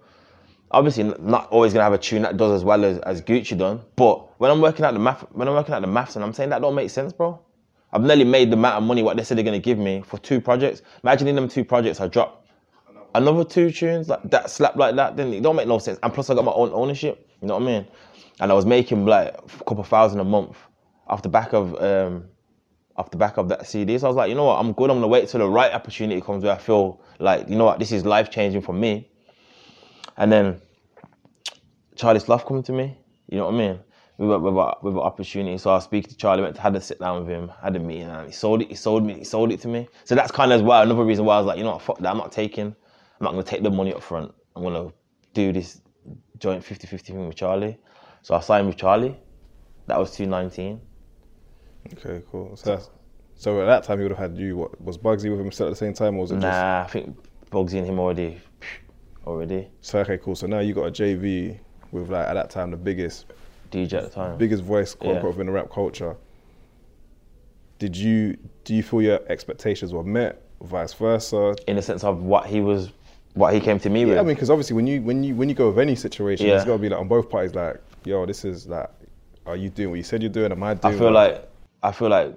[0.71, 3.81] obviously not always gonna have a tune that does as well as, as Gucci done.
[3.95, 6.33] But when I'm working out the math, when I'm working out the maths, and I'm
[6.33, 7.39] saying that don't make sense, bro.
[7.93, 10.17] I've nearly made the amount of money what they said they're gonna give me for
[10.17, 10.81] two projects.
[11.03, 12.45] Imagine in them two projects, I drop
[13.13, 15.17] another two tunes like that slap like that.
[15.17, 15.99] Then it don't make no sense.
[16.01, 17.27] And plus, I got my own ownership.
[17.41, 17.87] You know what I mean?
[18.39, 20.57] And I was making like a couple thousand a month
[21.11, 22.25] off the back of um,
[22.97, 23.97] off the back of that CD.
[23.97, 24.59] So I was like, you know what?
[24.59, 24.89] I'm good.
[24.89, 27.79] I'm gonna wait till the right opportunity comes where I feel like, you know what,
[27.79, 29.09] this is life changing for me.
[30.17, 30.61] And then
[31.95, 32.97] Charlie Sloth coming to me.
[33.27, 33.79] You know what I mean?
[34.17, 35.57] With a, with, with an opportunity.
[35.57, 37.79] So I speak to Charlie, went to had a sit down with him, had a
[37.79, 38.69] meeting, and he sold it.
[38.69, 39.15] He sold me.
[39.15, 39.87] He sold it to me.
[40.05, 41.81] So that's kind of as well another reason why I was like, you know what,
[41.81, 42.09] fuck that.
[42.09, 42.67] I'm not taking.
[42.67, 44.33] I'm not gonna take the money up front.
[44.55, 44.91] I'm gonna
[45.33, 45.81] do this
[46.39, 47.77] joint 50-50 thing with Charlie.
[48.21, 49.17] So I signed with Charlie.
[49.87, 50.81] That was 2019.
[51.93, 52.55] Okay, cool.
[52.55, 52.89] So, that's,
[53.35, 54.57] so at that time, he would have had you.
[54.57, 56.45] What was Bugsy with him still at the same time, or was it just?
[56.45, 57.17] Nah, I think
[57.51, 58.39] Bugsy and him already,
[59.25, 60.35] already So okay, cool.
[60.35, 61.59] So now you got a JV
[61.91, 63.25] with like at that time the biggest,
[63.71, 64.37] DJ at the time.
[64.37, 65.15] biggest voice quote Yeah.
[65.17, 66.15] unquote within the rap culture.
[67.79, 71.55] Did you do you feel your expectations were met, vice versa?
[71.67, 72.91] in the sense of what he was,
[73.33, 74.13] what he came to me with.
[74.15, 76.45] Yeah, I mean, because obviously when you when you when you go with any situation,
[76.45, 76.55] Yeah.
[76.57, 77.55] it's got to be like on both parties.
[77.55, 78.89] Like, yo, this is like,
[79.47, 80.51] are you doing what you said you're doing?
[80.51, 80.93] Am I doing?
[80.95, 81.49] I feel like
[81.83, 82.35] I feel like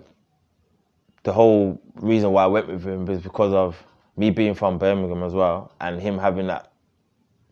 [1.22, 3.82] the whole reason why I went with him is because of
[4.16, 6.72] me being from Birmingham as well, and him having that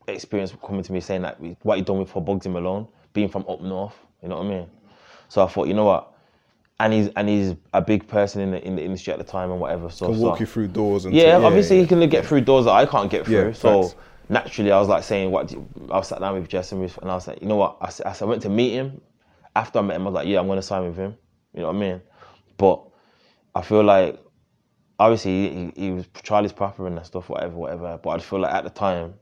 [0.09, 3.45] experience coming to me saying that what he done with for Bugsy Malone, being from
[3.49, 3.95] up north.
[4.23, 4.67] You know what I mean?
[5.29, 6.13] So I thought, you know what?
[6.81, 9.51] And he's and he's a big person in the in the industry at the time
[9.51, 9.89] and whatever.
[9.91, 12.43] So can so- walk you through doors and Yeah, to- obviously he can get through
[12.43, 13.47] doors that I can't get through.
[13.49, 13.95] Yeah, so facts.
[14.29, 17.11] naturally, I was like saying, "What?" you- I was sat down with Jess and, and
[17.11, 19.01] I was like, "You know what?" I, I, said- I went to meet him.
[19.55, 21.17] After I met him, I was like, "Yeah, I'm gonna sign with him."
[21.55, 22.03] You know what I mean?
[22.57, 22.83] But
[23.55, 24.19] I feel like
[24.99, 27.99] obviously he, he was Charlie's proper and that stuff, whatever, whatever.
[28.03, 29.15] But I feel like at the time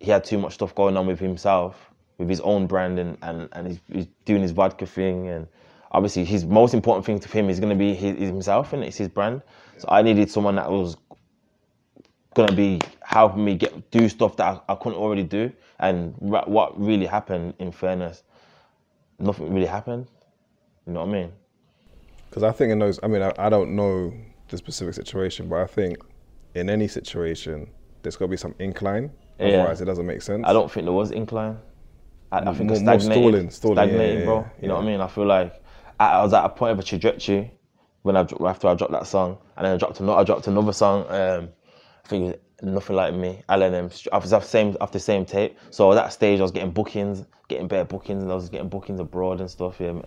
[0.00, 3.48] he had too much stuff going on with himself, with his own brand, and and,
[3.52, 5.46] and he's, he's doing his vodka thing, and
[5.92, 9.08] obviously his most important thing to him is to be his, himself, and it's his
[9.08, 9.42] brand.
[9.78, 10.96] So I needed someone that was
[12.34, 15.52] gonna be helping me get do stuff that I, I couldn't already do.
[15.78, 18.22] And what really happened, in fairness,
[19.18, 20.06] nothing really happened.
[20.86, 21.32] You know what I mean?
[22.30, 24.14] Because I think in those, I mean, I, I don't know
[24.48, 25.98] the specific situation, but I think
[26.54, 27.68] in any situation,
[28.02, 29.10] there's got to be some incline.
[29.38, 29.46] Yeah.
[29.48, 30.44] Otherwise, it doesn't make sense.
[30.46, 31.58] I don't think there was incline.
[32.30, 33.02] I, I think More- it's more stagnated.
[33.02, 34.50] stalling, stalling, yeah, stagnating, yeah, bro.
[34.62, 35.00] You know what I mean?
[35.00, 35.62] I feel like
[35.98, 37.52] I, I was at a point of a trajectory
[38.02, 40.18] when I after I dropped that song, and then I dropped another.
[40.18, 41.06] I dropped another song.
[41.08, 41.48] Um,
[42.04, 43.42] I think it was nothing like me.
[43.48, 43.84] Alan M.
[43.84, 45.58] Was off the same off the same tape.
[45.70, 48.68] So at that stage, I was getting bookings, getting better bookings, and I was getting
[48.68, 49.80] bookings abroad and stuff.
[49.80, 50.00] Yeah,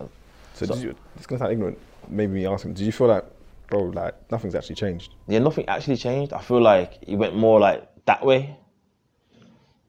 [0.54, 1.78] So, did you, it's gonna sound ignorant.
[2.08, 3.24] Maybe me asking, did you feel like,
[3.68, 5.14] bro, like nothing's actually changed?
[5.28, 6.32] yeah, nothing actually changed.
[6.32, 8.56] I feel like it went more like that way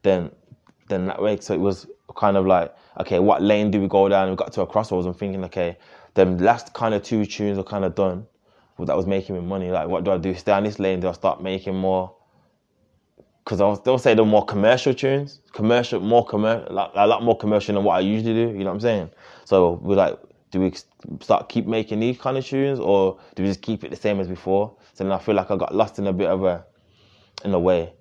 [0.02, 0.30] than
[0.88, 1.38] than that way.
[1.40, 4.30] So it was kind of like, okay, what lane do we go down?
[4.30, 5.06] We got to a crossroads.
[5.06, 5.78] I'm thinking, okay,
[6.14, 8.26] the last kind of two tunes are kind of done.
[8.76, 9.70] Well, that was making me money.
[9.70, 10.34] Like, what do I do?
[10.34, 11.00] Stay on this lane?
[11.00, 12.14] Do I start making more?
[13.44, 17.22] Because I was, they'll say they're more commercial tunes, commercial, more commercial, like, a lot
[17.22, 18.52] more commercial than what I usually do.
[18.52, 19.10] You know what I'm saying?
[19.44, 20.18] So we're like,
[20.50, 20.72] do we
[21.20, 24.20] start keep making these kind of tunes, or do we just keep it the same
[24.20, 24.76] as before?
[24.94, 26.64] So then I feel like I got lost in a bit of a,
[27.44, 27.92] in a way,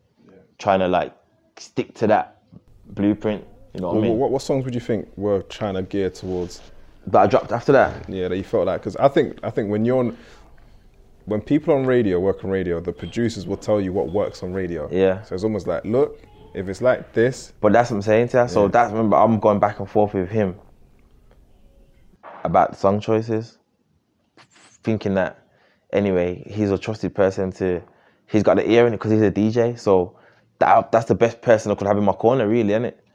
[0.58, 1.14] trying to like
[1.58, 2.42] stick to that
[2.88, 3.44] blueprint.
[3.74, 4.18] You know what I mean?
[4.18, 6.62] what, what songs would you think were trying to gear towards?
[7.08, 8.10] But I dropped after that.
[8.10, 10.18] Yeah, that you felt like because I think I think when you're on,
[11.26, 14.54] when people on radio work on radio, the producers will tell you what works on
[14.54, 14.88] radio.
[14.92, 15.24] Yeah.
[15.24, 16.22] So it's almost like, look,
[16.54, 18.48] if it's like this, But that's what I'm saying to you.
[18.48, 20.56] So that's remember I'm going back and forth with him
[22.46, 23.58] about song choices,
[24.84, 25.40] thinking that
[25.92, 27.82] anyway he's a trusted person to.
[28.28, 29.78] He's got the ear in it because he's a DJ.
[29.78, 30.18] So
[30.60, 33.06] that that's the best person I could have in my corner, really, isn't it?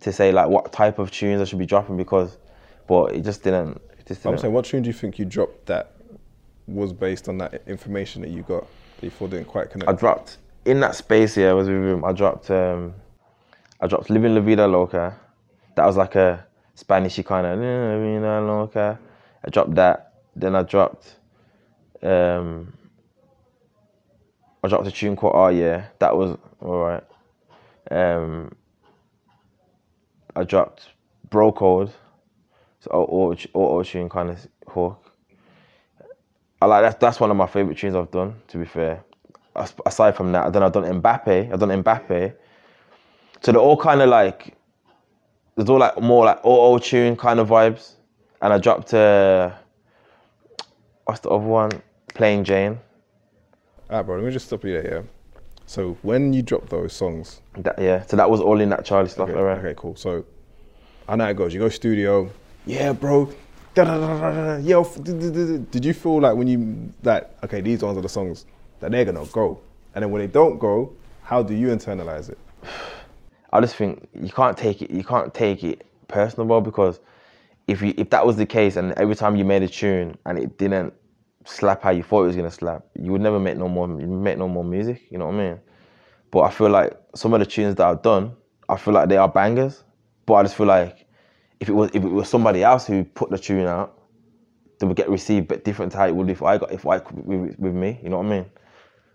[0.00, 2.38] To say like what type of tunes I should be dropping because,
[2.86, 3.80] but it just didn't.
[3.98, 5.92] It just I'm saying, what tune do you think you dropped that
[6.66, 9.88] was based on that information that you got that you thought didn't quite connect?
[9.88, 11.50] I dropped in that space here.
[11.50, 12.04] I was with him.
[12.04, 12.50] I dropped.
[12.50, 12.94] Um,
[13.80, 15.18] I dropped "Living La Vida Loca."
[15.76, 18.98] That was like a Spanishy kind of "La Vida Loca."
[19.44, 20.14] I dropped that.
[20.36, 21.16] Then I dropped.
[22.02, 22.72] Um,
[24.62, 27.04] I dropped a tune called "Oh Yeah." That was alright.
[27.90, 28.52] Um,
[30.34, 30.88] I dropped
[31.30, 31.92] "Bro Code."
[32.78, 35.00] It's auto auto tune kind of hook.
[36.60, 38.34] I like that's that's one of my favorite tunes I've done.
[38.48, 39.04] To be fair,
[39.54, 41.52] As- aside from that, then I've done Mbappe.
[41.52, 42.34] I've done Mbappe.
[43.42, 44.56] So they're all kind of like
[45.56, 47.92] there's all like more like auto tune kind of vibes,
[48.42, 49.50] and I dropped uh,
[51.04, 51.70] what's the other one?
[52.08, 52.78] Plain Jane.
[53.90, 54.16] Alright, bro.
[54.16, 54.94] Let me just stop you there.
[54.94, 55.38] Yeah.
[55.66, 58.02] So when you drop those songs, That, yeah.
[58.06, 59.28] So that was all in that Charlie stuff.
[59.28, 59.56] okay, era.
[59.58, 59.96] okay, cool.
[59.96, 60.24] So
[61.08, 61.54] I know how it goes.
[61.54, 62.30] You go studio.
[62.66, 63.32] Yeah, bro.
[63.74, 67.60] Da, da, da, da, da, da, yo, did you feel like when you like okay,
[67.60, 68.46] these ones are the songs
[68.80, 69.60] that they're gonna go,
[69.94, 72.38] and then when they don't go, how do you internalize it?
[73.54, 74.90] I just think you can't take it.
[74.90, 76.60] You can't take it personal, bro.
[76.60, 76.98] Because
[77.68, 80.38] if you if that was the case, and every time you made a tune and
[80.38, 80.92] it didn't
[81.46, 83.88] slap how you thought it was gonna slap, you would never make no more.
[83.88, 85.02] You make no more music.
[85.08, 85.60] You know what I mean?
[86.32, 88.34] But I feel like some of the tunes that I've done,
[88.68, 89.84] I feel like they are bangers.
[90.26, 91.06] But I just feel like
[91.60, 93.96] if it was if it was somebody else who put the tune out,
[94.80, 96.98] they would get received but different to how it would if I got if I
[97.12, 98.00] with, with me.
[98.02, 98.46] You know what I mean?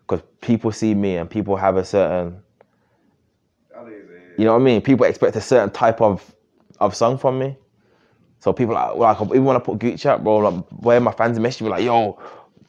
[0.07, 2.41] Because people see me and people have a certain
[4.39, 4.81] you know what I mean?
[4.81, 6.33] People expect a certain type of
[6.79, 7.57] of song from me.
[8.39, 11.37] So people like, like even when I put Gucci out, bro, like where my fans
[11.39, 12.17] message me like, yo,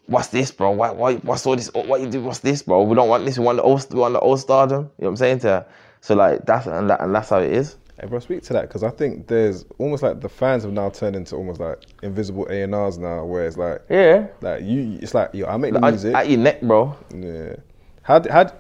[0.06, 0.72] what's this, bro?
[0.72, 1.70] Why, why, what's all this?
[1.72, 2.20] What you do?
[2.22, 2.82] What's this, bro?
[2.82, 3.38] We don't want this.
[3.38, 4.78] We want the old, we want the all stardom.
[4.80, 5.64] You know what I'm saying to?
[6.00, 7.76] So like that's and, that, and that's how it is.
[8.00, 10.88] Hey, bro, speak to that because I think there's almost like the fans have now
[10.90, 14.26] turned into almost like invisible A and R's now, where it's like, Yeah.
[14.40, 16.14] like you, it's like yo, I make the I, music.
[16.14, 16.96] at your neck, bro.
[17.14, 17.56] yeah.
[18.02, 18.50] How how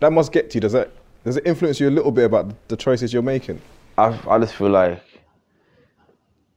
[0.00, 0.60] that must get to you?
[0.62, 0.90] Does that
[1.26, 3.60] does it influence you a little bit about the choices you're making?
[3.98, 5.02] I I just feel like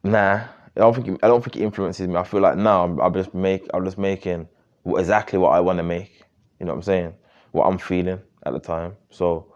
[0.04, 0.44] nah.
[0.78, 2.16] I don't think it, I don't think it influences me.
[2.16, 4.48] I feel like now I'm, I'm just make I'm just making
[4.86, 6.24] exactly what I want to make.
[6.60, 7.14] You know what I'm saying?
[7.52, 8.96] What I'm feeling at the time.
[9.10, 9.52] So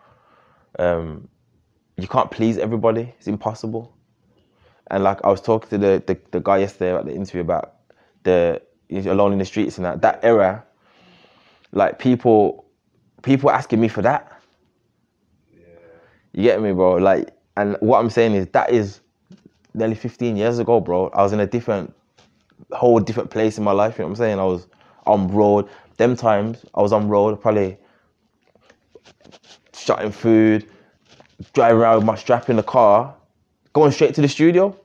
[0.79, 1.27] um,
[1.97, 3.13] you can't please everybody.
[3.19, 3.95] It's impossible.
[4.89, 7.75] And like I was talking to the the, the guy yesterday at the interview about
[8.23, 10.65] the alone in the streets and that that era.
[11.71, 12.65] Like people
[13.21, 14.32] people asking me for that.
[16.33, 16.95] You get me, bro?
[16.95, 19.01] Like, and what I'm saying is that is
[19.73, 21.09] nearly 15 years ago, bro.
[21.09, 21.93] I was in a different,
[22.71, 23.97] whole different place in my life.
[23.97, 24.39] You know what I'm saying?
[24.39, 24.67] I was
[25.05, 25.69] on road.
[25.97, 27.77] Them times I was on road, probably
[29.75, 30.67] shutting food,
[31.53, 33.15] driving around with my strap in the car,
[33.73, 34.75] going straight to the studio.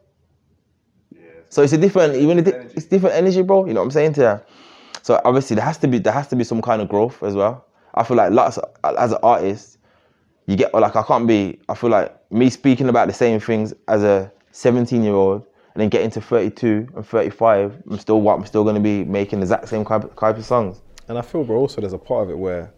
[1.50, 3.64] So it's a different, even di- it's different energy, bro.
[3.66, 4.54] You know what I'm saying to you?
[5.02, 7.34] So obviously there has to be there has to be some kind of growth as
[7.34, 7.64] well.
[7.94, 9.77] I feel like lots as an artist,
[10.48, 11.61] you get like I can't be.
[11.68, 15.82] I feel like me speaking about the same things as a 17 year old and
[15.82, 17.82] then getting to 32 and 35.
[17.90, 20.44] I'm still what I'm still going to be making the exact same type, type of
[20.44, 20.80] songs.
[21.06, 22.72] And I feel, bro, also there's a part of it where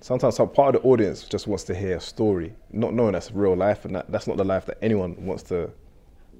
[0.00, 3.30] sometimes some part of the audience just wants to hear a story, not knowing that's
[3.32, 5.70] real life, and that, that's not the life that anyone wants to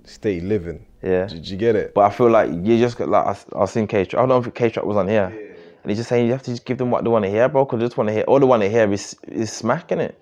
[0.05, 0.87] stay living.
[1.03, 1.27] Yeah.
[1.27, 1.93] Did you get it?
[1.95, 4.19] But I feel like you just got like I, s- I was seeing K Trap.
[4.19, 6.43] I don't know if K Trap was on here, and he's just saying you have
[6.45, 7.67] to just give them what they want to hear, bro.
[7.67, 10.19] Because they just want to hear all they want to hear is is smacking it.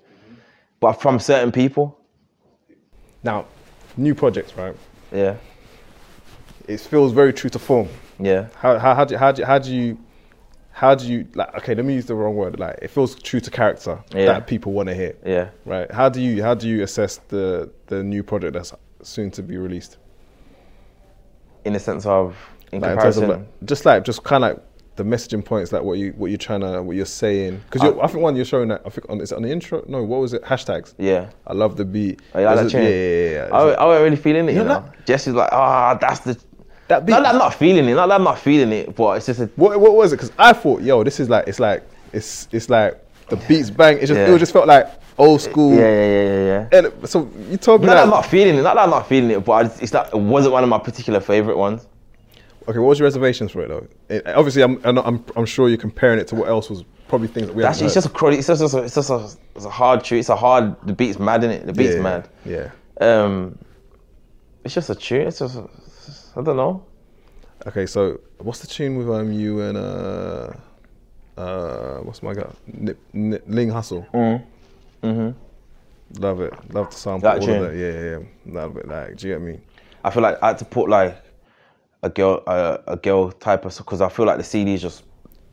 [0.81, 1.99] But from certain people,
[3.23, 3.47] now,
[3.97, 4.77] new projects, right?
[5.13, 5.37] yeah,
[6.69, 7.89] It feels very true to form.
[8.21, 8.49] yeah.
[8.57, 9.99] How how how do you, how do you, how do you
[10.71, 11.53] how do you like?
[11.57, 12.61] Okay, let me use the wrong word.
[12.61, 14.27] Like it feels true to character Yeah.
[14.27, 15.17] that people want to hear.
[15.27, 15.49] Yeah.
[15.65, 15.91] Right.
[15.91, 19.57] How do you how do you assess the the new project that's soon to be
[19.57, 19.97] released?
[21.65, 22.37] In the sense of
[22.71, 24.63] in Like, in comparison, of like, just like just kind of like
[24.99, 27.63] the messaging points, like what you what you're trying to what you're saying.
[27.71, 29.83] Because I think one you're showing that I think on is it on the intro?
[29.89, 30.43] No, what was it?
[30.43, 30.93] Hashtags.
[30.99, 31.31] yeah.
[31.47, 32.21] I love the beat.
[32.35, 32.73] Oh, you like?
[32.73, 33.49] Yeah, yeah, yeah.
[33.53, 34.81] I, I wasn't really feeling it, you You know.
[34.81, 36.39] know Jesse's like, ah, that's the.
[36.89, 37.95] That beat- Not that I'm not feeling it.
[37.95, 39.47] Not that I'm not feeling it, but it's just a.
[39.57, 40.17] What what was it?
[40.17, 41.83] Because I thought, yo, this is like it's like
[42.13, 43.97] it's it's like the beats bang.
[43.99, 44.35] It just Yeah.
[44.35, 45.75] it just felt like old school.
[45.75, 46.79] Yeah, yeah, yeah, yeah, yeah.
[46.79, 48.63] And so you told me Not that I'm not feeling it.
[48.63, 50.09] Not that I'm not feeling it, but I just, it's not.
[50.13, 51.87] It wasn't one of my particular favorite ones.
[52.69, 53.87] Okay, what was your reservations for it though?
[54.09, 57.29] It- obviously, I'm, I'm I'm I'm sure you're comparing it to what else was probably
[57.29, 59.27] things that we haven't it's just a crud- it's just, a, it's just a,
[59.57, 60.19] it's a hard tune.
[60.19, 60.77] It's a hard.
[60.87, 61.65] The beat's mad in it.
[61.67, 62.29] The beat's yeah, mad.
[62.45, 62.71] Yeah.
[63.01, 63.59] Um,
[64.65, 65.27] it's just a tune.
[65.29, 65.57] It's just.
[65.57, 65.69] a-
[66.37, 66.85] I don't know.
[67.67, 70.53] Okay, so what's the tune with um you and uh
[71.37, 74.07] uh what's my guy Nip, Nip, Ling Hustle?
[74.15, 74.45] Mm.
[75.03, 75.35] Mhm.
[76.19, 76.53] Love it.
[76.73, 77.21] Love the sample.
[77.31, 77.65] That all tune?
[77.65, 77.79] of that.
[77.79, 78.55] Yeah, yeah, yeah.
[78.61, 78.87] Love it.
[78.89, 79.59] Like, do you get me?
[80.05, 81.17] I feel like I had to put like
[82.03, 85.03] a girl, a, a girl type of because I feel like the CD is just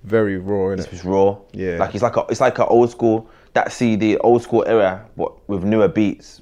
[0.04, 0.92] Very raw in it.
[0.94, 1.38] it's raw.
[1.54, 1.78] Yeah.
[1.78, 5.48] Like it's like a, it's like an old school that CD, old school era, but
[5.50, 6.42] with newer beats,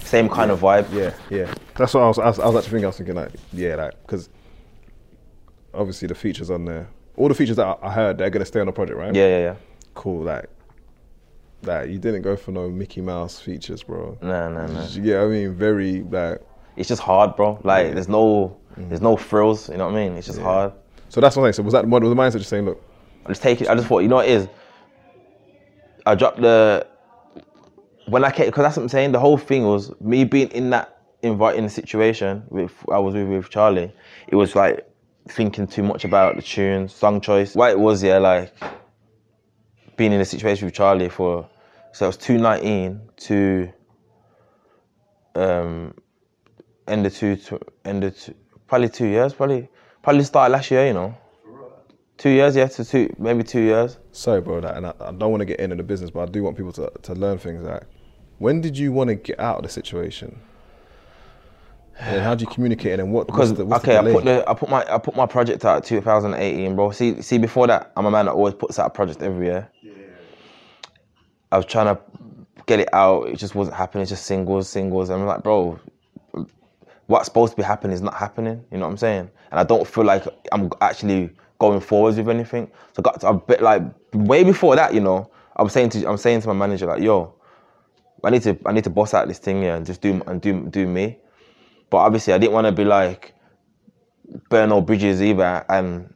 [0.00, 0.92] same kind of vibe.
[0.92, 1.52] Yeah, yeah.
[1.76, 2.18] That's what I was.
[2.18, 2.84] I was, I was actually thinking.
[2.84, 4.28] I was thinking like, yeah, like because
[5.72, 8.66] obviously the features on there, all the features that I- heard, they're gonna stay on
[8.66, 9.14] the project, right?
[9.14, 9.54] Yeah, yeah, yeah.
[9.94, 10.22] Cool.
[10.24, 10.48] Like,
[11.62, 14.18] like you didn't go for no Mickey Mouse features, bro.
[14.20, 14.80] No, no, no.
[14.80, 15.54] What I mean?
[15.54, 16.42] Very like.
[16.78, 17.60] It's just hard, bro.
[17.64, 19.68] Like there's no, there's no frills.
[19.68, 20.16] You know what I mean?
[20.16, 20.72] It's just hard.
[21.08, 21.54] So that's what I'm saying.
[21.54, 22.82] So was that the model, the mindset just saying, look,
[23.24, 23.68] I just take it.
[23.68, 24.48] I just thought, you know what it is.
[26.06, 26.86] I dropped the
[28.06, 29.12] when I came because that's what I'm saying.
[29.12, 33.50] The whole thing was me being in that inviting situation with I was with, with
[33.50, 33.92] Charlie.
[34.28, 34.88] It was like
[35.28, 37.56] thinking too much about the tune, song choice.
[37.56, 38.54] Why it was, yeah, like
[39.96, 41.48] being in a situation with Charlie for
[41.92, 43.72] so it was 219 to
[45.34, 45.94] um
[46.88, 48.34] end of two to end of two,
[48.66, 49.68] probably two years, probably
[50.02, 51.16] probably started last year, you know.
[52.16, 53.98] Two years, yeah, to two maybe two years.
[54.10, 56.26] sorry, bro, that, and I, I don't want to get into the business, but I
[56.26, 57.62] do want people to, to learn things.
[57.62, 57.84] Like,
[58.38, 60.40] when did you want to get out of the situation?
[62.00, 62.92] And how do you communicate?
[62.92, 63.26] And then what?
[63.26, 65.26] Because what's the, what's okay, the I put the I put my I put my
[65.26, 66.90] project out 2018, bro.
[66.90, 69.68] See see before that, I'm a man that always puts out a project every year.
[69.82, 69.92] Yeah.
[71.50, 72.02] I was trying to
[72.68, 74.02] get it out, it just wasn't happening.
[74.02, 75.08] It's just singles, singles.
[75.08, 75.80] And I'm like, bro,
[77.08, 78.64] what's supposed to be happening is not happening.
[78.70, 79.30] You know what I'm saying?
[79.50, 82.70] And I don't feel like I'm actually going forwards with anything.
[82.92, 85.30] So I got to a bit like way before that, you know.
[85.56, 87.34] I'm saying to I'm saying to my manager like, yo,
[88.22, 90.40] I need to I need to boss out this thing here and just do and
[90.40, 91.18] do do me.
[91.90, 93.34] But obviously, I didn't want to be like
[94.50, 96.12] burn all bridges either and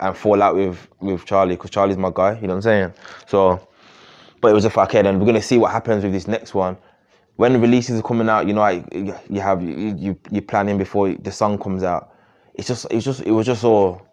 [0.00, 2.34] and fall out with with Charlie because Charlie's my guy.
[2.34, 2.94] You know what I'm saying?
[3.28, 3.68] So,
[4.40, 6.76] but it was like, okay, then we're gonna see what happens with this next one.
[7.36, 11.12] When releases are coming out, you know, like, you have you you you're planning before
[11.12, 12.12] the song comes out.
[12.54, 14.06] It's just it's just it was just all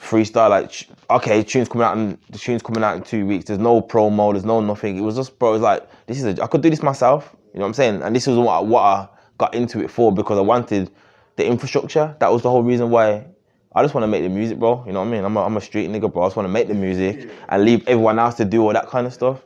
[0.00, 0.50] freestyle.
[0.50, 3.46] Like, okay, tunes coming out and the tunes coming out in two weeks.
[3.46, 4.32] There's no promo.
[4.32, 4.96] There's no nothing.
[4.96, 5.50] It was just bro.
[5.50, 7.34] It was like this is a, I could do this myself.
[7.52, 8.02] You know what I'm saying?
[8.02, 10.90] And this was what I, what I got into it for because I wanted
[11.36, 12.14] the infrastructure.
[12.20, 13.26] That was the whole reason why.
[13.74, 14.82] I just want to make the music, bro.
[14.86, 15.24] You know what I mean?
[15.24, 16.22] I'm a, I'm a street nigga, bro.
[16.22, 18.88] I just want to make the music and leave everyone else to do all that
[18.88, 19.40] kind of stuff.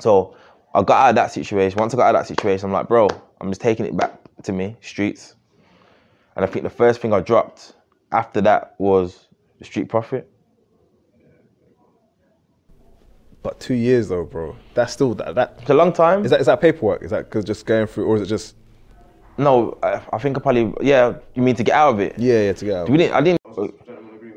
[0.00, 0.36] So
[0.76, 1.78] I got out of that situation.
[1.78, 3.08] Once I got out of that situation, I'm like, bro,
[3.40, 4.12] I'm just taking it back
[4.42, 5.34] to me, streets.
[6.36, 7.72] And I think the first thing I dropped
[8.12, 10.30] after that was the Street Profit.
[13.42, 14.56] but two years though, bro.
[14.74, 15.36] That's still that.
[15.36, 16.24] that It's a long time.
[16.24, 17.02] is that is that paperwork?
[17.02, 18.56] Is that because just going through, or is it just
[19.38, 21.14] No, I, I think I probably yeah.
[21.34, 22.18] You mean to get out of it?
[22.18, 22.88] yeah, yeah, to get out?
[22.90, 23.14] We didn't.
[23.14, 23.40] I didn't.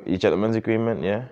[0.05, 1.25] Your gentleman's agreement, yeah.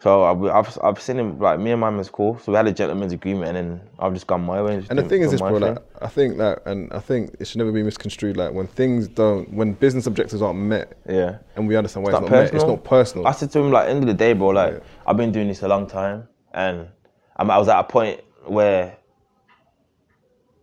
[0.00, 2.38] So I've, I've I've seen him like me and my man's cool.
[2.38, 4.74] So we had a gentleman's agreement, and then I've just gone my way.
[4.74, 5.52] And, And the thing is this, bro.
[5.56, 8.36] Like, I think that, and I think it should never be misconstrued.
[8.36, 11.38] Like when things don't, when business objectives aren't met, yeah.
[11.56, 12.76] and we understand why It's it's, not not met, it's personal.
[12.76, 13.26] not personal.
[13.26, 14.48] I said to him like, end of the day, bro.
[14.48, 14.80] Like Yeah.
[15.06, 16.88] I've been doing this a long time, and
[17.36, 18.98] I'm, I was at a point where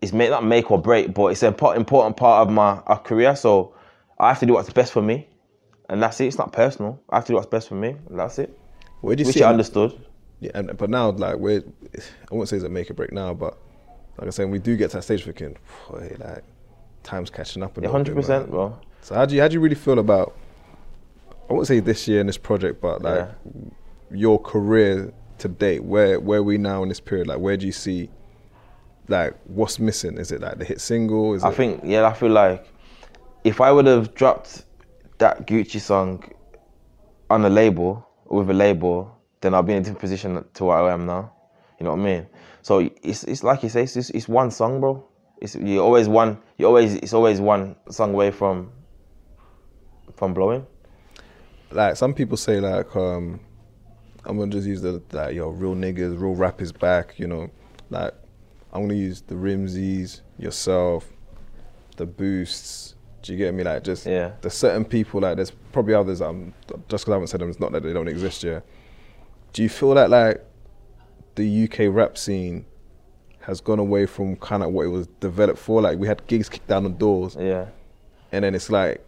[0.01, 3.35] it's make, not make or break, but it's an important part of my career.
[3.35, 3.73] So
[4.19, 5.27] I have to do what's best for me,
[5.89, 6.27] and that's it.
[6.27, 7.01] It's not personal.
[7.09, 8.57] I have to do what's best for me, and that's it.
[9.03, 9.43] Where do you Which see?
[9.43, 10.01] I understood.
[10.39, 11.61] Yeah, and, but now, like, we're,
[12.31, 13.57] I won't say it's a make or break now, but
[14.17, 15.57] like I said, we do get to that stage thinking,
[15.89, 16.43] "Boy, like,
[17.03, 17.75] time's catching up.
[17.85, 18.79] hundred percent, bro.
[19.01, 20.37] So how do you how do you really feel about?
[21.49, 23.51] I won't say this year and this project, but like Yeah.
[24.09, 25.83] your career to date.
[25.83, 27.27] Where where are we now in this period?
[27.27, 28.09] Like, where do you see?
[29.09, 30.17] Like, what's missing?
[30.17, 31.33] Is it like the hit single?
[31.33, 32.65] Is I it, think yeah, I feel like
[33.43, 34.63] if I would have dropped
[35.17, 36.23] that Gucci song
[37.29, 40.77] on a label with a label, then I'll be in a different position to what
[40.77, 41.31] I am now.
[41.79, 42.27] You know what I mean?
[42.61, 45.05] So it's it's like you say, it's, it's one song, bro.
[45.41, 46.37] It's you always one.
[46.57, 48.71] You always it's always one song away from
[50.15, 50.65] from blowing.
[51.71, 53.39] like some people say like um
[54.25, 57.49] I'm gonna just use the like your real niggas, real rap is back, you know.
[57.89, 58.13] Like
[58.71, 61.11] I'm gonna use the Rimzees, yourself,
[61.97, 62.92] the boosts.
[63.23, 63.63] Do you get me?
[63.63, 64.33] Like just Yeah.
[64.41, 66.53] there's certain people like there's probably others um
[66.89, 68.63] just because I haven't said them it's not that they don't exist yet.
[69.53, 70.43] Do you feel that like
[71.35, 72.65] the UK rap scene
[73.39, 75.81] has gone away from kind of what it was developed for?
[75.81, 77.67] Like we had gigs kicked down the doors Yeah.
[78.31, 79.03] and then it's like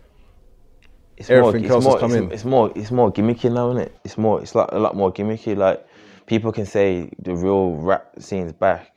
[1.18, 2.34] It's Everything more, else it's more, it's.
[2.34, 3.98] It's more, it's more gimmicky now, isn't it?
[4.04, 5.56] It's more, it's like a lot more gimmicky.
[5.58, 5.86] Like
[6.26, 8.92] people can say the real rap scene's back,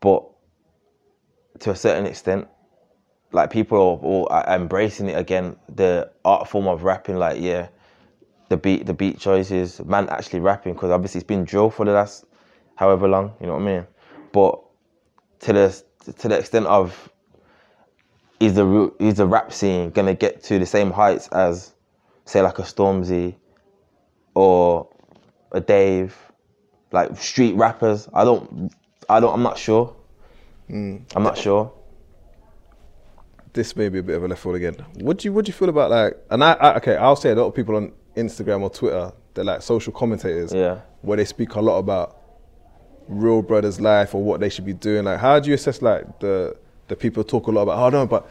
[0.00, 0.24] but
[1.60, 2.46] to a certain extent,
[3.32, 5.56] like people are, all are embracing it again.
[5.74, 7.68] The art form of rapping, like yeah,
[8.48, 11.92] the beat, the beat choices, man, actually rapping because obviously it's been drill for the
[11.92, 12.24] last
[12.76, 13.34] however long.
[13.40, 13.86] You know what I mean?
[14.32, 14.60] But
[15.40, 15.82] to the
[16.18, 17.10] to the extent of
[18.40, 21.74] is the is the rap scene gonna get to the same heights as
[22.24, 23.34] say like a Stormzy
[24.34, 24.88] or
[25.52, 26.16] a Dave,
[26.90, 28.08] like street rappers?
[28.14, 28.72] I don't,
[29.08, 29.94] I don't, I'm not sure.
[30.68, 30.98] Hmm.
[31.14, 31.72] I'm not sure.
[33.52, 34.74] This may be a bit of a left field again.
[35.00, 36.16] What do you what do you feel about like?
[36.30, 39.44] And I, I okay, I'll say a lot of people on Instagram or Twitter, they're
[39.44, 40.80] like social commentators, Yeah.
[41.02, 42.16] where they speak a lot about
[43.08, 45.04] real brothers' life or what they should be doing.
[45.04, 46.56] Like, how do you assess like the
[46.88, 47.78] the people talk a lot about?
[47.78, 48.28] Oh no, but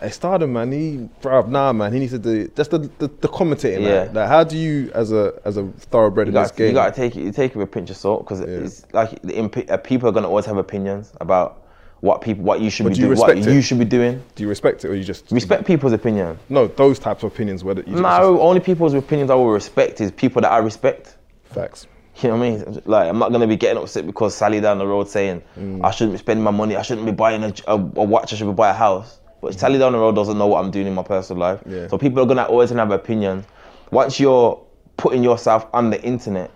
[0.00, 3.28] Hey, Stardom, man, he, bruv, nah, man, he needs to do just the the, the
[3.28, 3.82] commentating.
[3.82, 4.00] Yeah.
[4.00, 6.66] Like, like, how do you, as a as a thoroughbred in You this got, game,
[6.68, 7.22] you got to take it.
[7.22, 10.08] You take it with a pinch of salt because it's like the imp- uh, people
[10.08, 11.61] are gonna always have opinions about
[12.02, 13.44] what people, what you should But be do doing, what it?
[13.46, 14.20] you should be doing.
[14.34, 16.36] do you respect it or you just Respect people's opinion.
[16.48, 17.62] No, those types of opinions.
[17.62, 21.16] Whether you No, only people's opinions I will respect is people that I respect.
[21.44, 21.86] facts.
[22.20, 22.82] You know what I mean?
[22.86, 25.80] Like, I'm not gonna be getting upset because Sally down the road saying Mm.
[25.84, 28.36] I shouldn't be spending my money, I shouldn't be buying a, a, a watch, I
[28.36, 29.20] should be buying a house.
[29.40, 31.60] But Sally down the road doesn't know what I'm doing in my personal life.
[31.66, 31.86] Yeah.
[31.86, 33.44] So people are gonna always gonna have opinions.
[33.92, 34.60] Once you're
[34.96, 36.50] putting yourself on the internet,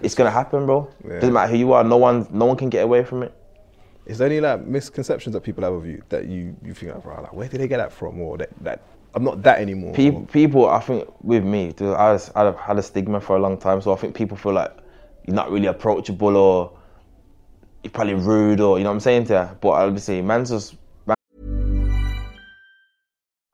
[0.00, 0.88] it's gonna happen, bro.
[1.06, 1.16] Yeah.
[1.20, 1.84] Doesn't matter who you are.
[1.84, 3.34] No one, no one can get away from it.
[4.06, 7.02] Is there any like misconceptions that people have of you that you you think like,
[7.02, 8.82] bro, like where did they get that from, or that that
[9.14, 9.94] I'm not that anymore?
[9.94, 13.36] People, or- people, I think with me, dude, I was, I've had a stigma for
[13.36, 14.72] a long time, so I think people feel like
[15.26, 16.72] you're not really approachable or
[17.84, 19.58] you're probably rude or you know what I'm saying to you.
[19.60, 20.74] But obviously, man's just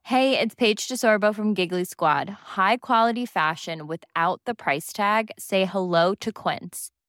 [0.05, 2.30] Hey, it's Paige DeSorbo from Giggly Squad.
[2.57, 5.30] High quality fashion without the price tag.
[5.38, 6.90] Say hello to Quince.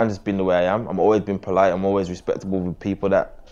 [0.00, 0.88] I've just been the way I am.
[0.88, 1.72] I'm always been polite.
[1.72, 3.48] I'm always respectable with people that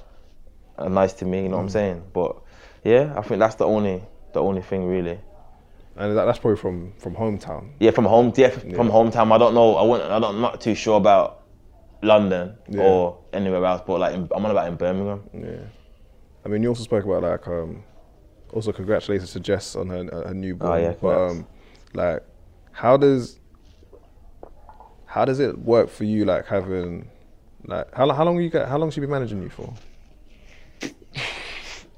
[0.78, 1.42] are nice to me.
[1.42, 2.02] You know what I'm saying?
[2.12, 2.36] But
[2.84, 5.18] yeah, I think that's the only the only thing really.
[5.96, 7.72] and that, that's probably from from hometown.
[7.80, 8.32] Yeah, from home.
[8.36, 9.30] Yeah, from hometown.
[9.32, 9.76] I don't know.
[9.76, 10.10] I wouldn't.
[10.10, 11.42] I don't, I'm not too sure about
[12.02, 12.82] London Yeah.
[12.82, 13.82] or anywhere else.
[13.86, 15.22] But like, in, I'm on about in Birmingham.
[15.34, 15.66] Yeah.
[16.44, 17.82] I mean, you also spoke about like um,
[18.54, 20.72] also congratulations to Jess on her her newborn.
[20.72, 21.46] Oh, yeah, but um,
[21.92, 22.22] like,
[22.72, 23.38] how does
[25.08, 26.24] how does it work for you?
[26.24, 27.08] Like having
[27.64, 28.68] like how how long you got?
[28.68, 29.72] How long she been managing you for?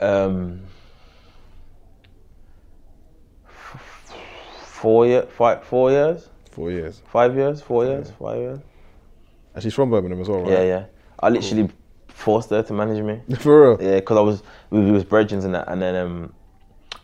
[0.02, 0.62] Um,
[3.44, 7.02] four year, five, four years, Four years.
[7.12, 8.60] five years, four years, five years.
[9.54, 10.52] And she's from Birmingham as well, right?
[10.52, 10.84] Yeah, yeah.
[11.18, 11.68] I literally
[12.08, 13.20] forced her to manage me.
[13.40, 13.82] For real.
[13.82, 16.32] Yeah, because I was we, we was brethren and that, and then um,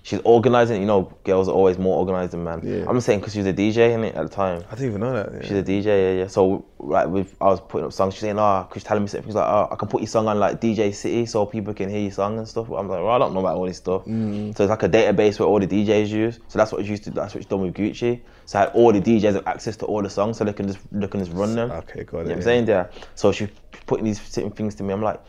[0.06, 0.80] she's organising.
[0.80, 2.60] You know, girls are always more organised than man.
[2.62, 2.84] Yeah.
[2.88, 4.62] I'm saying because she was a DJ in it at the time.
[4.70, 5.32] I didn't even know that.
[5.32, 5.42] yeah.
[5.42, 6.26] She's a DJ, yeah, yeah.
[6.28, 8.14] So like, with I was putting up songs.
[8.14, 9.28] She's saying, "Ah, she's telling me something.
[9.28, 11.90] She's like, oh, I can put your song on like DJ City, so people can
[11.90, 14.04] hear your song and stuff." I'm like, "Well, I don't know about all this stuff."
[14.04, 14.56] Mm.
[14.56, 16.38] So it's like a database where all the DJs use.
[16.48, 17.10] So that's what it's used to.
[17.10, 18.20] That's what it's done with Gucci.
[18.44, 20.68] So I had all the DJs have access to all the songs, so they can
[20.68, 21.72] just they can just run them.
[21.72, 22.68] Okay, got it, You know what I'm saying?
[22.68, 22.86] Yeah.
[23.16, 23.48] So she's
[23.86, 24.92] putting these certain things to me.
[24.94, 25.20] I'm like.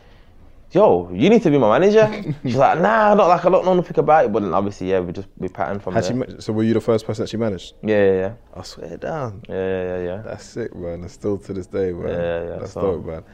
[0.70, 2.34] Yo, you need to be my manager.
[2.42, 4.32] She's like, nah, not like I don't know nothing about it.
[4.32, 6.26] But then obviously, yeah, we just we pattern from Had there.
[6.36, 7.74] she, so were you the first person that she managed?
[7.82, 9.42] yeah, yeah, yeah, I swear down.
[9.48, 10.16] yeah, yeah, yeah.
[10.22, 11.00] That's sick, man.
[11.00, 12.08] That's still to this day, man.
[12.08, 12.58] Yeah, yeah, yeah.
[12.58, 13.24] That's so- dope, man.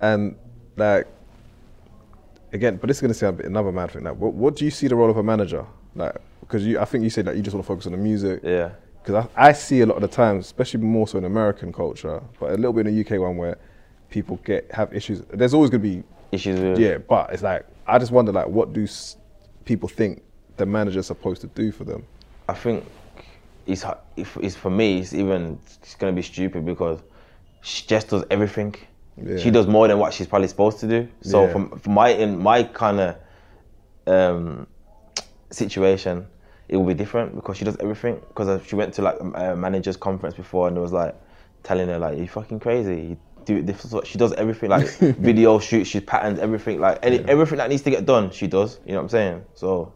[0.00, 0.34] And
[0.76, 1.06] like,
[2.52, 4.02] again, but this is gonna sound another mad thing.
[4.02, 5.64] Like, what, what do you see the role of a manager?
[5.94, 7.98] Like, because you, I think you said that you just want to focus on the
[7.98, 8.40] music.
[8.42, 8.70] Yeah.
[9.02, 12.20] Because I, I see a lot of the times, especially more so in American culture,
[12.40, 13.58] but a little bit in the UK one where
[14.10, 15.22] people get have issues.
[15.32, 16.02] There's always gonna be
[16.32, 19.16] Issues with yeah, but it's like I just wonder like what do s-
[19.64, 20.22] people think
[20.56, 22.04] the manager's supposed to do for them?
[22.48, 22.84] I think
[23.66, 23.84] it's,
[24.16, 25.00] if it's for me.
[25.00, 27.00] It's even it's gonna be stupid because
[27.62, 28.74] she just does everything.
[29.22, 29.36] Yeah.
[29.38, 31.08] She does more than what she's probably supposed to do.
[31.22, 31.52] So Yeah.
[31.52, 33.16] from, from my in my kind of
[34.06, 34.66] um,
[35.50, 36.26] situation,
[36.68, 38.20] it will be different because she does everything.
[38.28, 41.14] Because she went to like a managers conference before and it was like
[41.62, 43.16] telling her like you fucking crazy.
[43.44, 43.84] Do this.
[43.84, 45.88] is what- She does everything like video shoots.
[45.90, 48.30] She patterns everything like any, everything that needs to get done.
[48.30, 48.78] She does.
[48.84, 49.44] You know what I'm saying?
[49.54, 49.92] So,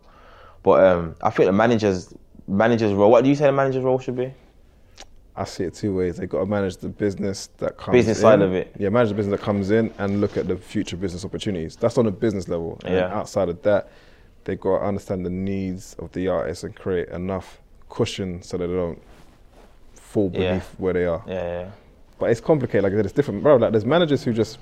[0.62, 2.12] but um, I think the managers
[2.46, 3.10] managers role.
[3.10, 4.32] What do you say the manager's role should be?
[5.36, 6.16] I see it two ways.
[6.18, 8.22] They've got to manage the business that comes Business in.
[8.22, 8.72] side of it.
[8.78, 11.74] Yeah, manage the business that comes in and look at the future business opportunities.
[11.74, 12.78] That's on a business level.
[12.84, 13.12] And Yeah.
[13.18, 13.88] outside of that,
[14.44, 18.66] they've got to understand the needs of the artists and create enough cushion so that
[18.68, 19.02] they don't
[19.94, 20.60] fall beneath Yeah.
[20.78, 21.24] where they are.
[21.26, 21.70] Yeah, yeah.
[22.18, 22.84] But it's complicated.
[22.84, 23.56] Like I said, it's different, bro.
[23.56, 24.58] Like there's managers who just,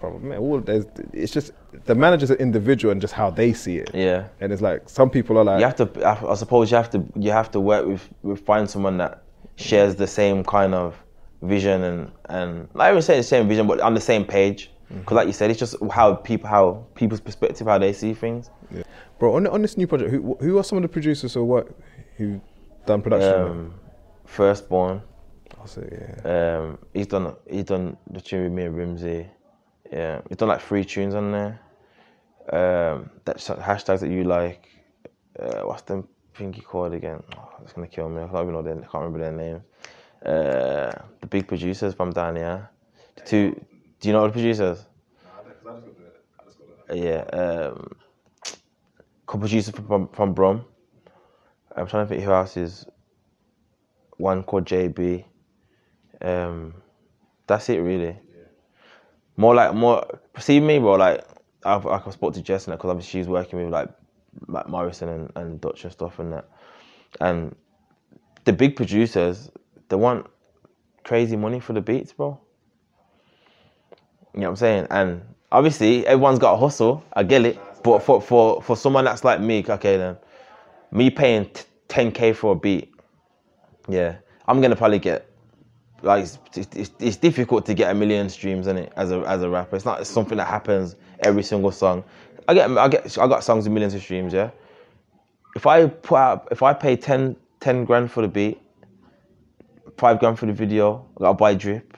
[0.00, 1.52] bro, man, all there's, it's just
[1.86, 3.90] the managers are individual and just how they see it.
[3.94, 4.28] Yeah.
[4.40, 6.06] And it's like some people are like, You have to.
[6.06, 7.04] I I suppose you have to.
[7.16, 8.08] You have to work with.
[8.22, 9.22] with find someone that
[9.56, 10.94] shares the same kind of
[11.42, 14.70] vision and and not even saying the same vision, but on the same page.
[14.90, 15.00] Mm-hmm.
[15.00, 18.50] Because like you said, it's just how people how people's perspective, how they see things.
[18.70, 18.82] Yeah.
[19.18, 21.68] bro, on, on this new project, who who are some of the producers or what
[22.16, 22.40] who
[22.86, 23.34] done production?
[23.34, 23.74] Um,
[24.26, 25.02] Firstborn.
[25.60, 26.58] I'll say yeah.
[26.58, 27.34] Um, he's done.
[27.48, 29.28] He's done the tune with me and Rimzee.
[29.92, 31.60] Yeah, he's done like three tunes on there.
[32.52, 34.68] Um, that hashtags that you like.
[35.38, 36.04] Uh, what's the
[36.36, 37.22] thingy called again?
[37.36, 38.22] Oh, it's gonna kill me.
[38.22, 39.62] I don't even know their, I can't remember their names.
[40.24, 42.68] Uh, the big producers from down here.
[43.16, 43.64] The two.
[44.00, 44.86] Do you know the producers?
[46.92, 47.22] Yeah.
[47.32, 47.96] Um,
[49.26, 50.64] couple producers from from Brum.
[51.76, 52.86] I'm trying to think who else is.
[54.16, 55.24] One called JB.
[56.22, 56.74] Um,
[57.46, 58.16] that's it really.
[59.36, 60.20] More like more.
[60.38, 60.94] See me, bro.
[60.94, 61.24] Like
[61.64, 63.88] I've I spoke to Jess because obviously she's working with like
[64.46, 66.48] like Morrison and, and Dutch and stuff and that.
[67.20, 67.54] And
[68.44, 69.50] the big producers,
[69.88, 70.26] they want
[71.04, 72.38] crazy money for the beats, bro.
[74.34, 74.86] You know what I'm saying?
[74.90, 77.02] And obviously everyone's got a hustle.
[77.14, 77.58] I get it.
[77.82, 80.16] But for for for someone that's like me, okay then,
[80.90, 82.92] me paying t- 10k for a beat,
[83.88, 84.16] yeah,
[84.46, 85.27] I'm gonna probably get
[86.02, 86.38] like it's,
[86.76, 89.76] it's, it's difficult to get a million streams in it as a as a rapper.
[89.76, 92.04] It's not something that happens every single song.
[92.46, 94.32] I get I get I got songs with millions of streams.
[94.32, 94.50] Yeah.
[95.56, 98.60] If I put out if I pay 10, 10 grand for the beat,
[99.96, 101.96] five grand for the video, I gotta buy drip,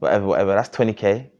[0.00, 0.54] whatever whatever.
[0.54, 1.30] That's twenty k.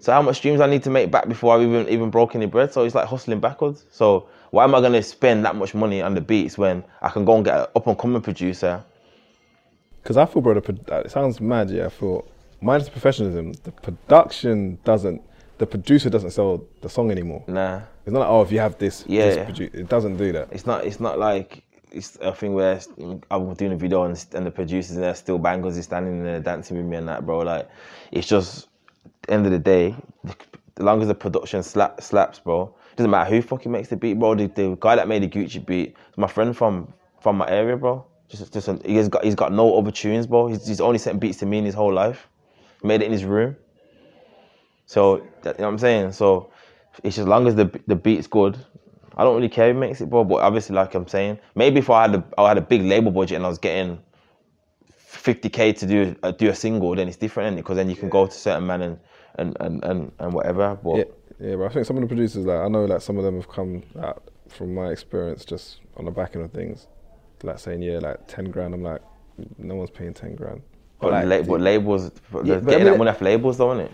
[0.00, 2.46] So how much streams I need to make back before I've even even broke any
[2.46, 2.72] bread?
[2.72, 3.84] So it's like hustling backwards.
[3.90, 7.24] So why am I gonna spend that much money on the beats when I can
[7.24, 8.84] go and get an up and coming producer?
[10.08, 11.68] Because I feel, bro, the, pro- it sounds mad.
[11.68, 12.26] Yeah, I feel
[12.62, 15.20] minus professionalism, the production doesn't,
[15.58, 17.44] the producer doesn't sell the song anymore.
[17.46, 19.34] Nah, It's not like oh, if you have this, Yeah.
[19.34, 20.48] this produ- it doesn't do that.
[20.50, 20.86] it's not.
[20.86, 22.80] It's not like it's a thing where
[23.30, 26.40] I'm doing a video and, and the producers and they're still bangers is standing there
[26.40, 27.40] dancing with me and that, bro.
[27.40, 27.68] Like
[28.10, 28.68] it's just
[29.28, 29.94] end of the day,
[30.26, 30.34] as
[30.82, 32.74] long as the production slap, slaps, bro.
[32.96, 34.34] Doesn't matter who fucking makes the beat, bro.
[34.36, 38.06] The, the guy that made the Gucci beat, my friend from from my area, bro.
[38.28, 40.48] Just just a, he's got he's got no other tunes, bro.
[40.48, 42.28] He's, he's only sent beats to me in his whole life.
[42.82, 43.56] Made it in his room.
[44.86, 46.12] So that, you know what I'm saying.
[46.12, 46.50] So
[47.04, 48.58] it's just as long as the the beat's good.
[49.16, 50.24] I don't really care who makes it, bro.
[50.24, 53.10] But obviously, like I'm saying, maybe if I had a I had a big label
[53.10, 53.98] budget and I was getting
[55.10, 58.26] 50k to do uh, do a single, then it's different, Because then you can go
[58.26, 58.98] to certain man and
[59.36, 60.78] and and and, and whatever.
[60.82, 61.04] But Yeah,
[61.40, 63.36] yeah, but I think some of the producers, like I know, like some of them
[63.36, 66.86] have come out from my experience, just on the back end of things,
[67.42, 68.74] like saying, yeah, like ten grand.
[68.74, 69.00] I'm like,
[69.58, 70.62] no one's paying ten grand.
[71.00, 73.58] but, like, la- but labels, but Yeah, but I getting mean- that money off labels,
[73.58, 73.92] though, isn't it?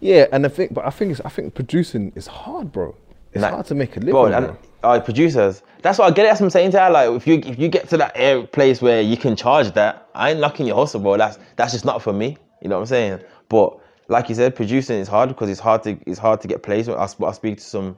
[0.00, 2.94] yeah, and I think, but I think, it's, I think producing is hard, bro.
[3.32, 4.26] It's Like, hard to make a living, bro.
[4.26, 6.24] And, uh, producers, that's what I get.
[6.24, 6.90] That's what I'm saying to her.
[6.90, 10.06] Like, if you if you get to that air place where you can charge that,
[10.14, 11.16] I ain't knocking your hustle, bro.
[11.16, 12.36] That's that's just not for me.
[12.62, 13.20] You know what I'm saying?
[13.48, 13.78] But
[14.08, 16.98] like you said, producing is hard because it's hard to it's hard to get placement.
[17.00, 17.96] I, I speak to some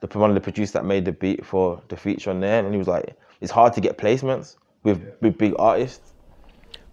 [0.00, 2.72] the one of the producers that made the beat for the feature on there, and
[2.72, 6.14] he was like, it's hard to get placements with with big artists.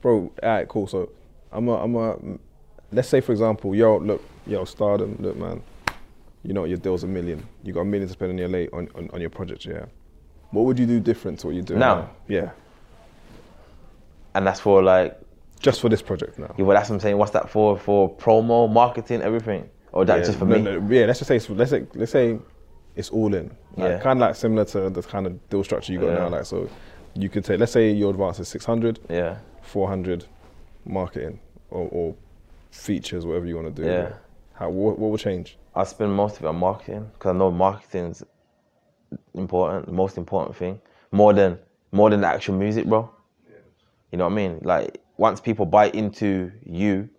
[0.02, 0.32] bro.
[0.44, 0.88] All right, cool.
[0.88, 1.10] So
[1.52, 2.18] I'm a, I'm a.
[2.92, 5.62] Let's say for example, yo, look, yo, Stardom, look, man.
[6.44, 7.44] You know your deal's a million.
[7.64, 9.86] You got a million to spend on your late on, on, on your project, yeah.
[10.52, 11.96] What would you do different to what you're doing Now?
[11.96, 12.10] now?
[12.28, 12.52] Yeah,
[14.36, 15.20] And that's for like,
[15.60, 16.54] just for this project now.
[16.58, 17.18] yeah, well, that's what I'm saying.
[17.18, 17.78] What's that for?
[17.78, 20.62] For promo, marketing, everything, or that yeah, just for no, me?
[20.62, 22.38] no, yeah, let's just say let's say let's say
[22.96, 23.50] it's all in.
[23.76, 24.00] Like, Yeah.
[24.00, 26.20] Kind of like similar to the kind of deal structure you got Yeah.
[26.20, 26.30] now.
[26.30, 26.70] Like so,
[27.14, 30.26] you could take let's say your advance is 600, Yeah, 400
[30.86, 31.40] marketing
[31.72, 32.16] or, or
[32.72, 33.88] features, whatever you want to do.
[33.90, 34.14] Yeah.
[34.54, 35.58] How what, what will change?
[35.76, 38.24] I spend most of it on marketing because I know marketing's
[39.34, 40.80] important, the most important thing,
[41.12, 41.58] more than
[41.92, 43.10] more than the actual music, bro.
[44.12, 44.60] You know what I mean?
[44.64, 47.10] Like once people buy into you,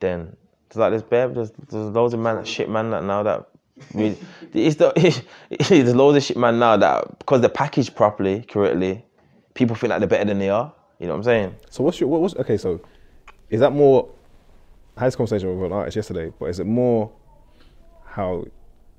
[0.00, 3.48] then it's like there's bare, there's, there's loads of man, shit man that now that
[3.94, 4.18] really,
[4.54, 5.22] it's the
[5.68, 9.04] there's loads of shit man now that because they're packaged properly, correctly,
[9.54, 10.72] people think that they're better than they are.
[10.98, 11.56] You know what I'm saying?
[11.70, 12.56] So what's your what was okay?
[12.56, 12.80] So
[13.50, 14.08] is that more?
[14.96, 17.12] I had this conversation with an artist yesterday, but is it more
[18.06, 18.44] how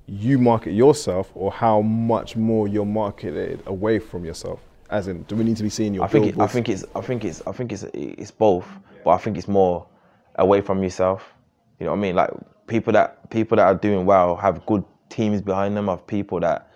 [0.05, 4.59] you market yourself or how much more you're marketed away from yourself?
[4.89, 6.86] As in, do we need to be seeing your I think it, I think it's
[6.95, 8.67] I think it's I think it's it's both,
[9.03, 9.88] but I think it's more
[10.36, 11.34] away from yourself.
[11.80, 12.15] You know what I mean?
[12.15, 12.30] Like
[12.68, 16.72] people that people that are doing well have good teams behind them of people that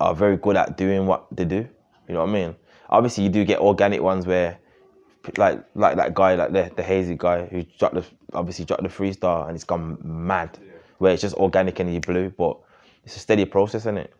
[0.00, 1.68] are very good at doing what they do.
[2.08, 2.56] You know what I mean?
[2.88, 4.58] Obviously, you do get organic ones where,
[5.36, 8.88] like like that guy, like the the hazy guy who dropped the obviously dropped the
[8.88, 10.58] freestyle and it's gone mad,
[10.98, 12.58] where it's just organic and he blew, but
[13.04, 13.86] it's a steady process, mm.
[13.86, 14.14] isn't it?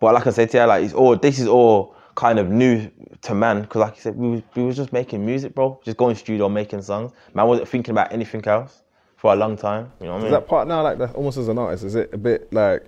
[0.00, 2.90] But like I said to you, like it's all this is all kind of new
[3.22, 5.80] to man because, like I said, we was, we was just making music, bro.
[5.84, 7.12] Just going studio, making songs.
[7.32, 8.82] Man wasn't thinking about anything else
[9.16, 9.92] for a long time.
[10.00, 10.32] You know what I Is mean?
[10.32, 11.84] that part now like that almost as an artist?
[11.84, 12.84] Is it a bit like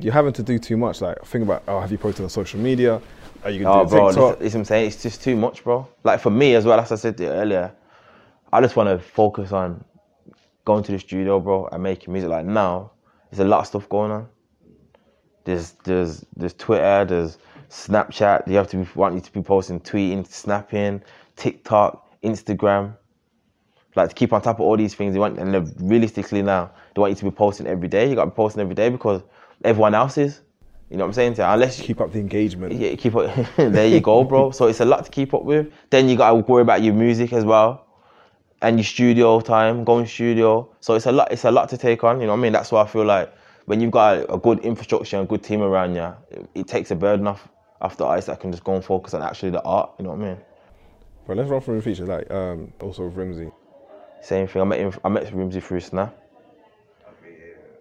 [0.00, 1.00] you're having to do too much?
[1.00, 3.00] Like think about oh, have you posted on social media?
[3.44, 4.38] Are you Oh, gonna do bro, TikTok?
[4.40, 4.86] this, this what I'm saying.
[4.88, 5.86] It's just too much, bro.
[6.02, 7.72] Like for me as well, as I said earlier,
[8.52, 9.84] I just want to focus on
[10.64, 12.30] going to the studio, bro, and making music.
[12.30, 12.90] Like now,
[13.30, 14.28] there's a lot of stuff going on.
[15.44, 17.38] There's there's there's Twitter, there's
[17.70, 18.48] Snapchat.
[18.48, 21.02] You have to be want you to be posting, tweeting, snapping,
[21.36, 22.96] TikTok, Instagram.
[23.96, 27.00] Like to keep on top of all these things, they want and realistically now they
[27.00, 28.08] want you to be posting every day.
[28.08, 29.22] You got to be posting every day because
[29.62, 30.40] everyone else is.
[30.90, 31.34] You know what I'm saying?
[31.36, 32.72] So unless you Keep up the engagement.
[32.74, 33.34] yeah, keep up.
[33.56, 34.50] there you go, bro.
[34.50, 35.72] So it's a lot to keep up with.
[35.90, 37.86] Then you gotta worry about your music as well,
[38.62, 40.68] and your studio time, going studio.
[40.80, 41.32] So it's a lot.
[41.32, 42.20] It's a lot to take on.
[42.20, 42.52] You know what I mean?
[42.52, 43.32] That's why I feel like
[43.66, 46.68] when you've got a, a good infrastructure and a good team around you, it, it
[46.68, 47.48] takes a burden off
[47.80, 49.90] off the ice that can just go and focus on actually the art.
[49.98, 50.38] You know what I mean?
[51.26, 53.52] But let's run through the features, like um, also with Rimzee.
[54.22, 54.62] Same thing.
[54.62, 54.92] I met him.
[55.04, 56.14] I met Rimzee through Snap.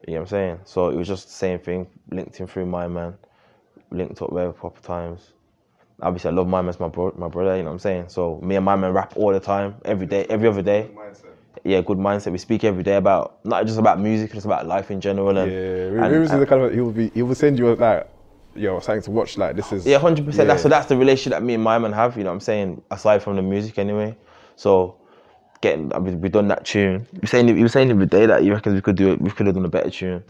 [0.07, 0.59] You know what I'm saying?
[0.65, 1.87] So it was just the same thing.
[2.09, 3.15] Linked him through my man.
[3.91, 5.31] Linked up there proper times.
[6.01, 7.55] Obviously, I love my man's my bro, my brother.
[7.55, 8.09] You know what I'm saying?
[8.09, 10.89] So me and my man rap all the time, every day, every other day.
[11.63, 12.31] Yeah, good mindset.
[12.31, 15.37] We speak every day about not just about music, just about life in general.
[15.37, 18.09] And, Yeah, and- and- the kind of he will be he will send you like
[18.55, 19.37] yo something to watch.
[19.37, 20.47] Like this is Yeah, hundred percent.
[20.49, 22.17] That's so that's the relationship that me and my man have.
[22.17, 22.81] You know what I'm saying?
[22.91, 24.17] Aside from the music, anyway.
[24.55, 24.97] So
[25.61, 27.07] getting, I mean, we done that tune.
[27.21, 29.21] You saying you were saying the other that you reckon we could do it.
[29.21, 30.23] We could have done a better tune.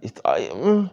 [0.00, 0.90] It's, I, mm,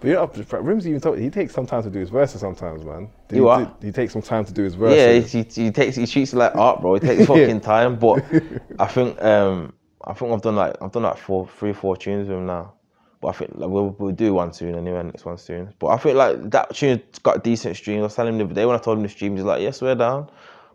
[0.00, 2.84] But you know, Rimzee even told, he takes some time to do his verses sometimes,
[2.84, 3.08] man.
[3.30, 3.76] He, You what?
[3.80, 5.32] He, takes some time to do his yeah, verses.
[5.32, 6.96] he, he takes he treats it like art, bro.
[6.96, 7.96] It takes fucking time.
[7.96, 8.24] But
[8.78, 9.72] I think um
[10.04, 12.74] I think I've done like I've done like four, three, four tunes with him now.
[13.20, 15.02] But I think like, we'll we'll do one soon anyway.
[15.02, 15.72] Next one soon.
[15.78, 18.00] But I think like that tune got decent streams.
[18.00, 19.62] I was telling him the other day when I told him the streams, he's like,
[19.62, 20.30] "Yes, we're down."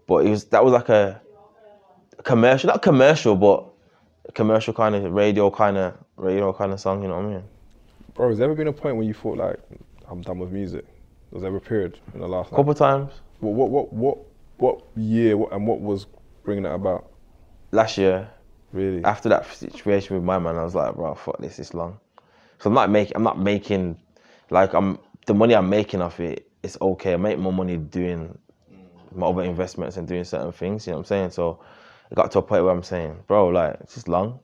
[0.08, 1.22] But it was that was like a
[2.24, 3.66] commercial, not commercial, but
[4.34, 7.04] commercial kind of radio kind of radio kind of song.
[7.04, 7.44] You know what I mean?
[8.20, 9.62] Bro, has there ever been a point when you thought like
[10.10, 10.84] I'm done with music?
[11.32, 12.50] Was there ever a period in the last?
[12.50, 14.18] couple times What what what what
[14.58, 16.06] what year what, and what was
[16.44, 17.14] bringing that about?
[17.72, 18.30] last year.
[18.74, 19.06] Really?
[19.06, 21.98] after that situation with my man, I was like, bro, fuck this, it's long.
[22.60, 23.98] So I'm not making, I'm not making,
[24.50, 26.52] like I'm the money I'm making off it.
[26.62, 27.14] It's okay.
[27.14, 28.38] I make more money doing
[29.16, 30.86] my other investments and doing certain things.
[30.86, 31.32] You know what I'm saying?
[31.32, 31.62] So
[32.12, 34.42] it got to a point where I'm saying, bro, like it's just long.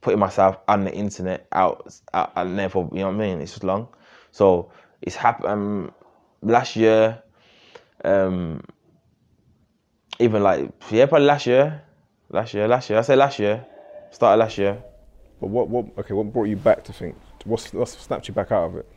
[0.00, 3.40] Putting myself on the internet out, out and therefore, you know what I mean?
[3.40, 3.88] It's just long.
[4.32, 4.72] So
[5.02, 5.48] it's happened.
[5.48, 5.92] Um,
[6.42, 7.22] last year,
[8.04, 8.62] um,
[10.18, 11.82] even like yeah, probably last year,
[12.30, 12.98] last year, last year.
[12.98, 13.66] I say last year,
[14.10, 14.82] started last year.
[15.40, 16.14] But what what okay?
[16.14, 17.16] What brought you back to think?
[17.44, 18.88] What's what snapped you back out of it?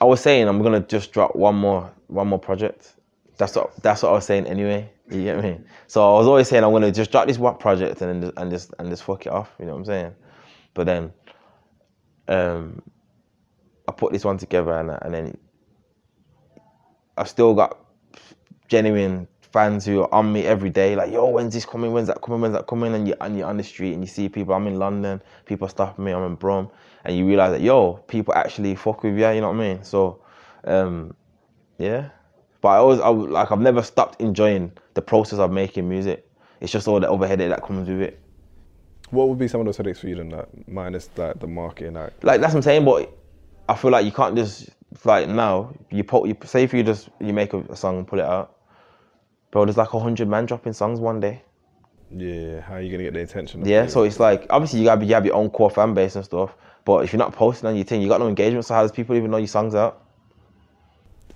[0.00, 2.94] I was saying I'm gonna just drop one more one more project.
[3.36, 4.90] That's what that's what I was saying anyway.
[5.12, 5.60] You get me?
[5.86, 8.50] So I was always saying I'm gonna just drop this one project and just, and
[8.50, 9.54] just and just fuck it off.
[9.58, 10.14] You know what I'm saying?
[10.74, 11.12] But then,
[12.28, 12.82] um,
[13.88, 15.38] I put this one together and and then
[17.16, 17.78] I still got
[18.68, 21.92] genuine fans who are on me every day, like, yo, when's this coming?
[21.92, 22.40] When's that coming?
[22.40, 22.94] When's that coming?
[22.94, 24.54] And you and you're on the street and you see people.
[24.54, 26.12] I'm in London, people stopping me.
[26.12, 26.70] I'm in Brum,
[27.04, 29.28] and you realize that yo, people actually fuck with you.
[29.28, 29.84] You know what I mean?
[29.84, 30.22] So,
[30.64, 31.14] um,
[31.78, 32.10] yeah.
[32.60, 36.28] But I always, I, like, I've never stopped enjoying the process of making music.
[36.60, 38.20] It's just all the overhead that comes with it.
[39.10, 40.30] What would be some of those headaches for you then?
[40.30, 42.84] Like minus like the marketing, like like that's what I'm saying.
[42.84, 43.10] But
[43.68, 44.68] I feel like you can't just
[45.04, 48.06] like now you put you say if you just you make a, a song and
[48.06, 48.56] put it out,
[49.50, 49.64] bro.
[49.64, 51.42] There's like a hundred man dropping songs one day.
[52.10, 53.64] yeah, how are you gonna get the attention?
[53.64, 53.92] Yeah, people?
[53.92, 56.24] so it's like obviously you gotta be, you have your own core fan base and
[56.24, 56.54] stuff.
[56.84, 58.64] But if you're not posting on your thing, you got no engagement.
[58.66, 60.04] So how does people even know your songs out?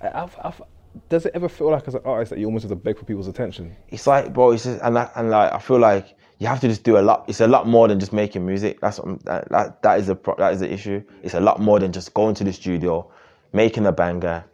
[0.01, 0.62] I've, I've,
[1.09, 3.05] does it ever feel like as an artist that you almost have to beg for
[3.05, 3.74] people's attention?
[3.88, 6.82] It's like, bro, it's just and and like I feel like you have to just
[6.82, 7.24] do a lot.
[7.28, 8.80] It's a lot more than just making music.
[8.80, 11.03] That's that, that that is the pro- that is the issue.
[11.22, 13.11] It's a lot more than just going to the studio,
[13.53, 14.45] making a banger,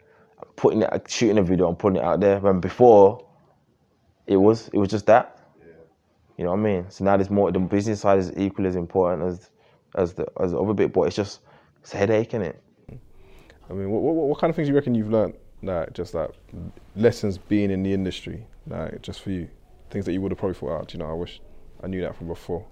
[0.55, 2.39] putting it, shooting a video and putting it out there.
[2.39, 3.25] When before,
[4.27, 5.35] it was it was just that.
[6.37, 6.85] You know what I mean?
[6.89, 7.51] So now there's more.
[7.51, 9.49] The business side is equally as important as
[9.95, 11.41] as the as the other bit, but it's just
[11.81, 12.61] it's a headache, isn't it?
[13.69, 16.13] I mean, what, what, what kind of things do you reckon you've learned, like just
[16.13, 16.31] like
[16.95, 19.49] lessons being in the industry, like just for you,
[19.89, 20.93] things that you would have probably thought, oh, out.
[20.93, 21.41] you know, I wish
[21.83, 22.65] I knew that from before.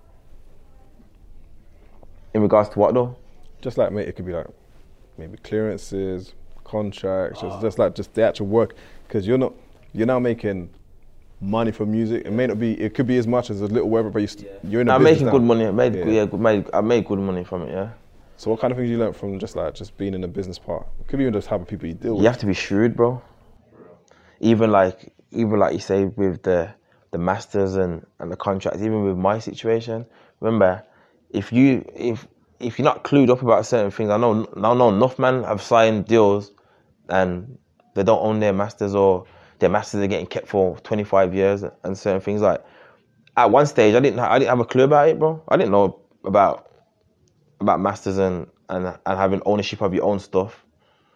[2.33, 3.15] In regards to what though?
[3.61, 4.47] Just like mate, it could be like
[5.17, 6.33] maybe clearances,
[6.63, 7.61] contracts, just, ah.
[7.61, 8.75] just like just the actual work,
[9.07, 9.53] because you're not
[9.93, 10.69] you're now making
[11.41, 12.25] money for music.
[12.25, 14.27] It may not be, it could be as much as a little whatever, but you
[14.27, 14.89] st- you're in.
[14.89, 15.31] a I'm making now.
[15.31, 15.65] good money.
[15.65, 16.05] I made Yeah.
[16.05, 17.71] yeah, good, made, I made good money from it.
[17.71, 17.89] Yeah.
[18.37, 20.59] So what kind of things you learned from just like just being in the business
[20.59, 20.87] part?
[20.99, 22.21] It could be even just how people you deal with.
[22.21, 23.19] You have to be shrewd, bro.
[24.39, 26.73] Even like, even like you say with the
[27.11, 28.81] the masters and and the contracts.
[28.81, 30.05] Even with my situation,
[30.39, 30.83] remember,
[31.31, 32.27] if you if
[32.59, 35.61] if you're not clued up about certain things, I know I know enough men have
[35.61, 36.51] signed deals,
[37.09, 37.57] and
[37.95, 39.25] they don't own their masters or
[39.57, 42.63] their masters are getting kept for 25 years and certain things like.
[43.35, 45.43] At one stage, I didn't I didn't have a clue about it, bro.
[45.47, 46.66] I didn't know about
[47.59, 50.63] about masters and and and having ownership of your own stuff.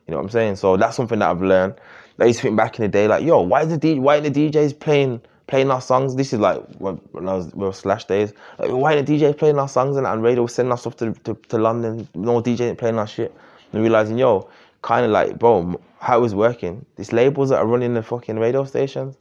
[0.08, 0.56] You know what I'm saying?
[0.58, 1.76] So that's something that I've learned.
[2.20, 4.18] I used to think back in the day, like, yo, why is the D, why
[4.18, 6.16] are the DJs playing playing our songs?
[6.16, 8.34] This is like when, when I was Slash days.
[8.60, 11.14] Like, why are the DJs playing our songs and, and radio sending our stuff to,
[11.14, 12.08] to, to London?
[12.14, 13.36] No DJ playing our shit.
[13.74, 14.50] And realizing, yo,
[14.82, 16.86] kind of like, bro, how it was working.
[16.96, 19.18] These labels that are running the fucking radio stations.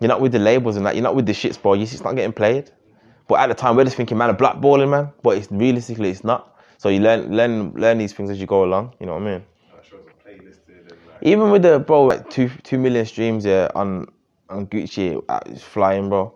[0.00, 0.94] You're not with the labels and that.
[0.94, 1.74] You're not with the shits, bro.
[1.74, 2.70] It's not getting played.
[3.28, 5.12] But at the time, we're just thinking, man, a blackballing, man.
[5.22, 6.56] But it's realistically, it's not.
[6.78, 8.94] So you learn, learn, learn these things as you go along.
[9.00, 9.44] You know what I mean?
[11.22, 14.06] Even with the bro, like two two million streams yeah on
[14.48, 16.32] on Gucci, uh, it's flying, bro.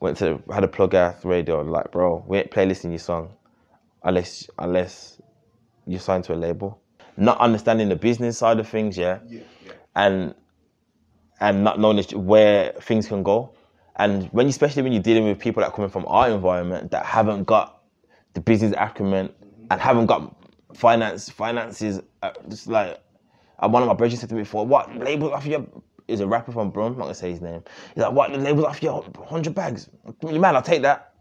[0.00, 3.30] Went to had a plug ass radio, like bro, we ain't playlisting your song
[4.02, 5.20] unless unless
[5.86, 6.80] you sign to a label.
[7.16, 9.72] Not understanding the business side of things, yeah, Yeah, yeah.
[9.94, 10.34] and
[11.40, 13.52] and not knowing where things can go.
[13.96, 16.90] And when, you, especially when you're dealing with people that are coming from our environment
[16.90, 17.82] that haven't got
[18.34, 19.32] the business acumen
[19.70, 20.34] and haven't got
[20.74, 23.00] finance finances, uh, just like
[23.60, 25.64] uh, one of my brothers said to me before, "What labels off your?"
[26.06, 27.62] Is a rapper from Brum, I'm not gonna say his name.
[27.94, 29.88] He's like, "What the labels off your hundred bags?"
[30.28, 31.14] You man, I'll take that.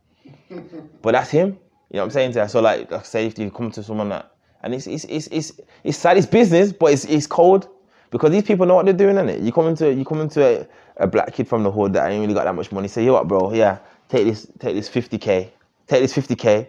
[1.02, 1.58] but that's him.
[1.90, 2.48] You know what I'm saying to her?
[2.50, 5.52] So like, like say if you come to someone that, and it's it's it's it's,
[5.86, 7.70] it's sad, it's business, but it's it's cold
[8.10, 9.44] because these people know what they're doing, innit?
[9.44, 10.68] You come into you come into a,
[10.98, 12.88] a black kid from the hood that I ain't really got that much money.
[12.88, 13.54] Say, yo, what, bro?
[13.54, 13.80] Yeah,
[14.10, 15.50] take this take this 50k,
[15.88, 16.68] take this 50k.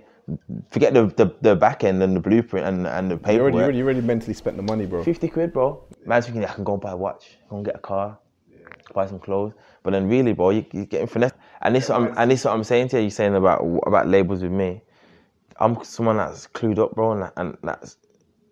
[0.70, 3.53] Forget the, the, the back end and the blueprint and and the You paperwork.
[3.55, 5.05] you already, you already mentally spent the money, bro.
[5.05, 5.85] 50 quid, bro.
[6.07, 8.18] Man's thinking, I can go and buy a watch, go and get a car,
[8.95, 9.53] buy some clothes.
[9.83, 11.33] But then really, bro, you, you're getting finesse.
[11.61, 14.09] And this, what I'm, and this what I'm saying to you, you're saying about about
[14.09, 14.81] labels with me.
[15.61, 17.99] I'm someone that's clued up, bro, and, and that's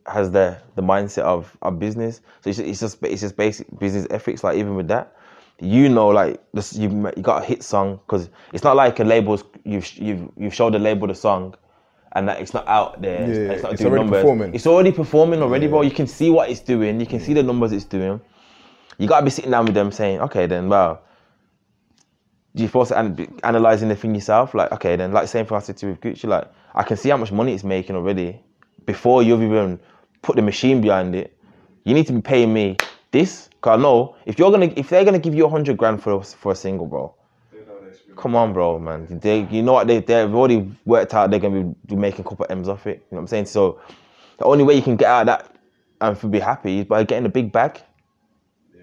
[0.06, 2.20] has the the mindset of, of business.
[2.42, 4.44] So it's, it's just it's just basic business ethics.
[4.44, 5.16] Like even with that,
[5.62, 9.04] you know, like this, you you got a hit song because it's not like a
[9.04, 11.54] label's you've you've you've showed the label the song.
[12.14, 13.20] And that it's not out there.
[13.20, 14.20] Yeah, it's not it's already numbers.
[14.20, 14.54] performing.
[14.54, 15.80] It's already performing already, bro.
[15.80, 17.00] You can see what it's doing.
[17.00, 18.20] You can see the numbers it's doing.
[18.98, 21.00] You gotta be sitting down with them saying, okay, then, wow.
[22.52, 24.52] You're supposed to an- analyzing the thing yourself.
[24.52, 26.24] Like, okay, then, like same thing I said to with Gucci.
[26.28, 28.38] Like, I can see how much money it's making already
[28.84, 29.80] before you've even
[30.20, 31.34] put the machine behind it.
[31.84, 32.76] You need to be paying me
[33.12, 36.02] this, cause I know if you're gonna, if they're gonna give you a hundred grand
[36.02, 37.14] for a, for a single, bro.
[38.16, 39.06] Come on, bro, man.
[39.20, 39.86] They, you know what?
[39.86, 42.86] They, they've already worked out they're going to be, making a couple of M's off
[42.86, 42.90] it.
[42.90, 43.46] You know what I'm saying?
[43.46, 43.80] So
[44.38, 45.56] the only way you can get out of that
[46.00, 47.80] and be happy is by getting a big bag.
[48.74, 48.82] Yeah.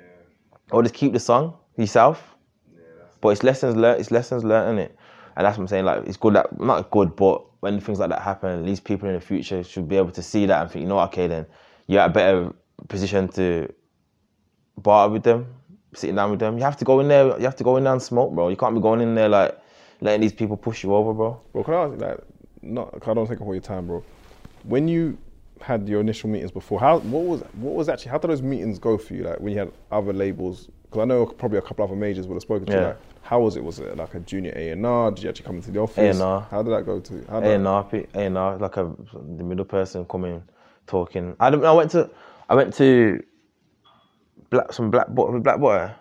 [0.71, 2.36] Or just keep the song yourself.
[2.73, 2.82] Yeah,
[3.21, 3.99] but it's lessons learned.
[3.99, 4.97] It's lessons learned, is it?
[5.36, 5.86] And that's what I'm saying.
[5.86, 9.07] Like it's good that not good, but when things like that happen, at least people
[9.09, 11.27] in the future should be able to see that and think, you know, what, okay,
[11.27, 11.45] then
[11.88, 12.53] you're at a better
[12.88, 13.71] position to
[14.80, 15.47] barter with them,
[15.93, 16.57] sitting down with them.
[16.57, 17.38] You have to go in there.
[17.38, 18.49] You have to go in there and smoke, bro.
[18.49, 19.57] You can't be going in there like
[20.01, 21.41] letting these people push you over, bro.
[21.53, 22.19] Bro, can I ask you, like,
[22.61, 24.03] not, I don't take up all your time, bro.
[24.63, 25.17] When you
[25.61, 28.80] had your initial meetings before, how, what was, what was actually, how did those meetings
[28.80, 29.23] go for you?
[29.23, 32.36] Like, when you had other labels, because I know probably a couple other majors would
[32.36, 32.80] have spoken to you.
[32.80, 32.88] Yeah.
[32.88, 33.63] Like, how was it?
[33.63, 35.11] Was it like a junior A and R?
[35.11, 36.19] Did you actually come into the office?
[36.19, 36.47] A&R.
[36.49, 37.25] How did that go to?
[37.30, 40.41] How A and R, P- A and R, like a the middle person coming,
[40.88, 41.36] talking.
[41.39, 41.63] I don't.
[41.63, 42.09] I went to,
[42.49, 43.21] I went to,
[44.50, 45.95] black some black butter, black butter.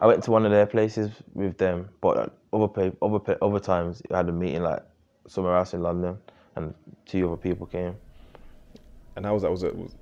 [0.00, 3.60] I went to one of their places with them, but other pa- other pa- other
[3.60, 4.82] times I had a meeting like
[5.26, 6.18] somewhere else in London,
[6.56, 6.74] and
[7.06, 7.96] two other people came.
[9.16, 9.50] And how was that?
[9.50, 9.94] Was it was,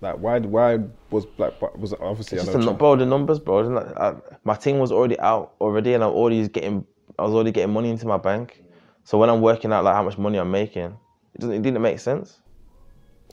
[0.00, 0.38] like why?
[0.38, 0.78] Why
[1.10, 1.60] was Black?
[1.78, 2.38] Was it obviously?
[2.38, 3.76] It's I just China- bro, the numbers, bro.
[3.96, 4.14] I,
[4.44, 6.86] my team was already out already, and I'm already getting,
[7.18, 8.62] I was already getting money into my bank.
[9.04, 10.96] So when I'm working out like how much money I'm making,
[11.34, 12.38] it doesn't, it didn't make sense.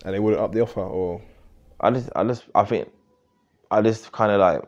[0.05, 1.22] and they wouldn't up the offer, or
[1.80, 2.89] I just, I just, I think,
[3.72, 4.61] I just kind of like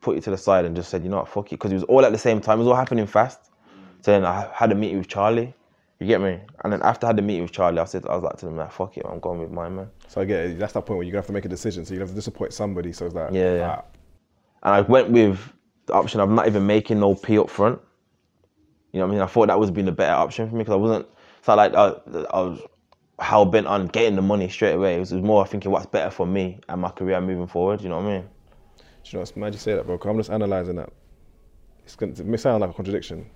[0.00, 1.74] put it to the side and just said, you know what, fuck it, because it
[1.74, 2.58] was all at the same time.
[2.58, 3.50] It was all happening fast.
[4.02, 5.52] So then I had a meeting with Charlie.
[5.98, 6.38] You get me?
[6.62, 8.46] And then after I had the meeting with Charlie, I said, I was like to
[8.46, 9.90] them, like, fuck it, I'm going with mine, man.
[10.08, 10.58] so I get it.
[10.58, 11.84] That's that point where you're gonna have to make a decision.
[11.84, 12.92] So you have to disappoint somebody.
[12.92, 13.80] So it's like, Yeah, yeah.
[13.80, 13.84] ah,
[14.62, 15.40] And I went with
[15.86, 17.80] the option of not even making no P up front.
[18.92, 19.22] You know what I mean?
[19.22, 21.06] I thought that was been a better option for me because I wasn't.
[21.42, 21.88] So like I,
[22.30, 22.60] I was
[23.18, 24.96] hell bent on getting the money straight away.
[24.96, 27.80] It was, it was more thinking what's better for me and my career moving forward.
[27.80, 28.22] You know what I mean?
[28.22, 29.96] Do you know, it's mad you say that, bro.
[29.98, 30.90] 'cause I'm just analysing that.
[31.84, 33.30] It's gonna, it may sound like a contradiction.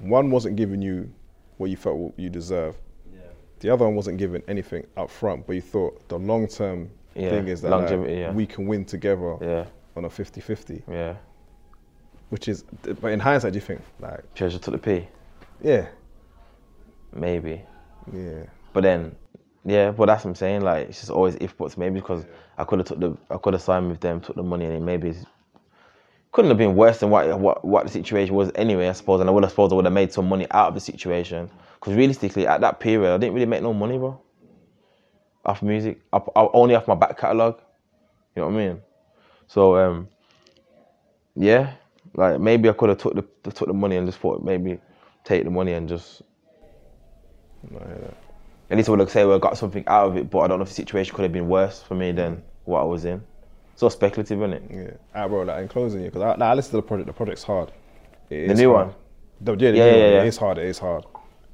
[0.00, 1.12] One wasn't giving you
[1.58, 2.76] what you felt you deserve.
[3.12, 3.20] Yeah.
[3.60, 7.30] The other one wasn't giving anything up front, but you thought the long term Yeah,
[7.30, 8.32] thing is that like, yeah.
[8.32, 9.64] we can win together Yeah,
[9.96, 10.82] on a 50 50.
[10.90, 11.16] yeah.
[12.28, 12.64] Which is,
[13.00, 15.08] but in hindsight, do you think, like, Treasure took the P,
[15.62, 15.86] yeah,
[17.14, 17.62] maybe.
[18.12, 19.14] yeah, But then,
[19.66, 20.60] yeah, but that's what I'm saying.
[20.60, 22.24] Like it's just always if buts maybe because
[22.56, 24.74] I could have took the I could have signed with them, took the money, and
[24.74, 25.12] then maybe
[26.30, 28.88] couldn't have been worse than what what what the situation was anyway.
[28.88, 30.74] I suppose, and I would have suppose I would have made some money out of
[30.74, 31.50] the situation.
[31.74, 34.20] Because realistically, at that period, I didn't really make no money, bro.
[35.44, 37.58] Off music, up, only off my back catalog.
[38.36, 38.82] You know what I mean?
[39.48, 40.08] So um,
[41.34, 41.72] yeah,
[42.14, 44.78] like maybe I could have took the took the money and just thought maybe
[45.24, 46.22] take the money and just.
[47.74, 48.25] I.
[48.70, 50.58] At least I would said well, I got something out of it, but I don't
[50.58, 53.22] know if the situation could have been worse for me than what I was in.
[53.76, 54.62] So speculative, isn't it?
[54.70, 54.90] Yeah.
[55.14, 55.42] Alright, bro.
[55.42, 57.06] Like in closing, yeah, because I, like, I listened to the project.
[57.06, 57.70] The project's hard.
[58.30, 58.86] It The new hard.
[58.88, 58.96] one?
[59.42, 60.12] The, yeah, the Yeah, new yeah, one.
[60.14, 60.22] yeah.
[60.22, 60.58] It is hard.
[60.58, 61.04] It is hard.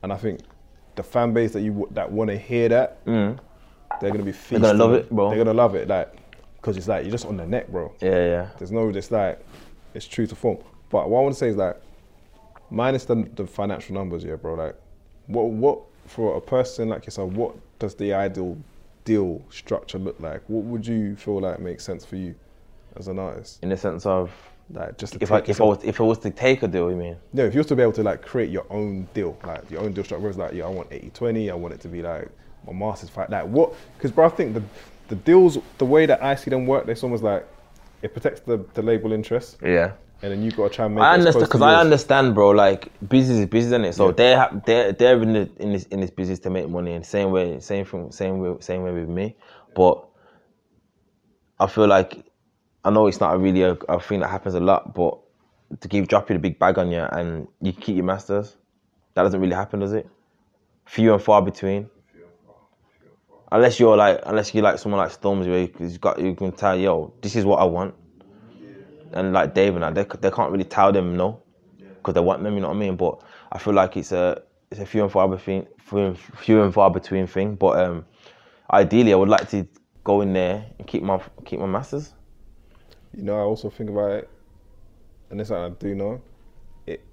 [0.03, 0.41] And I think
[0.95, 4.59] the fan base that you that want to hear that, they're gonna be feasting.
[4.61, 4.63] Mm.
[4.63, 5.29] gonna love it, bro.
[5.29, 6.15] They're gonna love it, like,
[6.57, 7.93] because it's like you're just on the neck, bro.
[8.01, 8.49] Yeah, yeah.
[8.59, 9.45] There's no just like
[9.95, 10.59] it's true to form.
[10.91, 11.77] But what I want to say is like
[12.71, 14.55] minus the, the financial numbers, yeah, bro.
[14.55, 14.77] Like
[15.27, 18.57] what what for a person like yourself, what does the ideal
[19.05, 20.43] deal structure look like?
[20.49, 22.35] What would you feel like makes sense for you
[22.97, 23.63] as an artist?
[23.63, 24.31] In the sense of
[24.71, 26.97] Like just if I if I was if I was to take a deal, you
[26.97, 27.17] mean?
[27.33, 29.83] no, if you were to be able to like create your own deal, like your
[29.83, 32.29] own deal structure, it's like, yeah, I want 80-20, I want it to be like
[32.67, 33.29] my master's fight.
[33.31, 33.75] Like what?
[33.97, 34.63] Because bro, I think the
[35.09, 37.47] the deals, the way that I see them work, it's almost like
[38.03, 39.93] it protects the, the label interest, Yeah.
[40.23, 41.03] And then you got to try and make.
[41.03, 42.51] I understand because I understand, bro.
[42.51, 43.93] Like business is business, isn't it?
[43.95, 44.13] So Yeah.
[44.13, 47.33] they're they're they're in the, in this in this business to make money, and same
[47.33, 49.37] way, same thing, same way, same way with me.
[49.75, 50.05] But
[51.59, 52.25] I feel like
[52.85, 55.19] I know it's not really a, a thing that happens a lot, but
[55.81, 58.57] to give drop you the big bag on you and you keep your masters,
[59.15, 60.09] that doesn't really happen, does it?
[60.87, 61.89] Few and far between.
[63.51, 66.53] Unless you're like, unless you like someone like Storms, where you, you've got you can
[66.53, 67.95] tell, yo, this is what I want
[69.13, 71.43] and like Dave and I, they, they can't really tell them no
[71.79, 72.55] because they want them.
[72.55, 72.97] You know what I mean?
[72.97, 76.73] But I feel like it's a it's a few and far between few, few and
[76.73, 77.55] far between thing.
[77.55, 78.05] But um,
[78.71, 79.67] ideally, I would like to
[80.05, 82.13] go in there and keep my keep my masters.
[83.15, 84.31] You know, I also think about it,
[85.31, 86.23] and this I do know.
[86.87, 87.05] It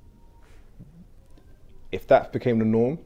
[1.92, 3.00] if that became the norm,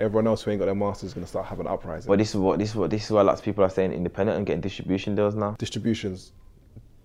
[0.00, 2.08] everyone else who ain't got their masters is gonna start having an uprising.
[2.08, 3.92] But this is what this is what this is why lots of people are saying
[3.92, 5.56] independent and getting distribution deals now.
[5.58, 6.32] distributions,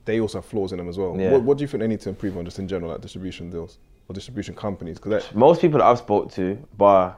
[0.07, 1.15] they also have flaws in them as well.
[1.19, 1.31] Yeah.
[1.33, 3.51] What, what do you think they need to improve on, just in general, like distribution
[3.51, 3.77] deals
[4.07, 4.97] or distribution companies?
[4.99, 7.13] Because Most people that I've spoke to, by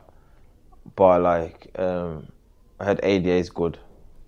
[0.96, 2.28] by like um,
[2.80, 3.78] I heard ADA is good.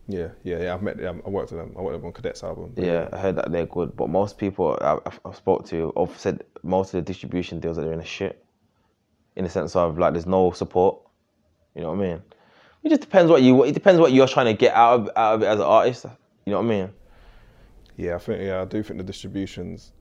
[0.07, 1.21] yeah, yeah, yeah, I've met them.
[1.25, 1.75] I worked with them.
[1.77, 2.73] I worked with them on Cadet's album.
[2.77, 6.43] Yeah, I heard that they're good, but most people I've, I've spoke to have said
[6.63, 8.43] most of the distribution deals that are in a shit.
[9.35, 10.99] In the sense of like, there's no support.
[11.73, 12.21] You know what I mean?
[12.83, 13.63] It just depends what you.
[13.63, 16.05] It depends what you're trying to get out of out of it as an artist.
[16.45, 16.89] You know what I mean?
[17.97, 19.91] Yeah, I think yeah, I do think the distributions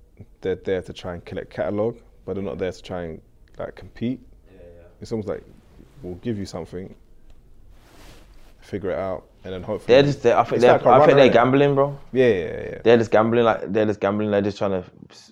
[0.41, 3.21] they're there to try and collect catalog, but they're not there to try and
[3.59, 4.21] like compete.
[5.01, 5.43] It's almost like
[6.03, 6.95] we'll give you something,
[8.61, 10.23] figure it out, and then hopefully They're just.
[10.23, 10.73] They're, I think they're.
[10.73, 11.99] like a I think they're gambling, bro.
[12.13, 12.79] Yeah, yeah, yeah.
[12.85, 13.45] They're just gambling.
[13.45, 14.31] Like they're just gambling.
[14.31, 14.85] They're just trying to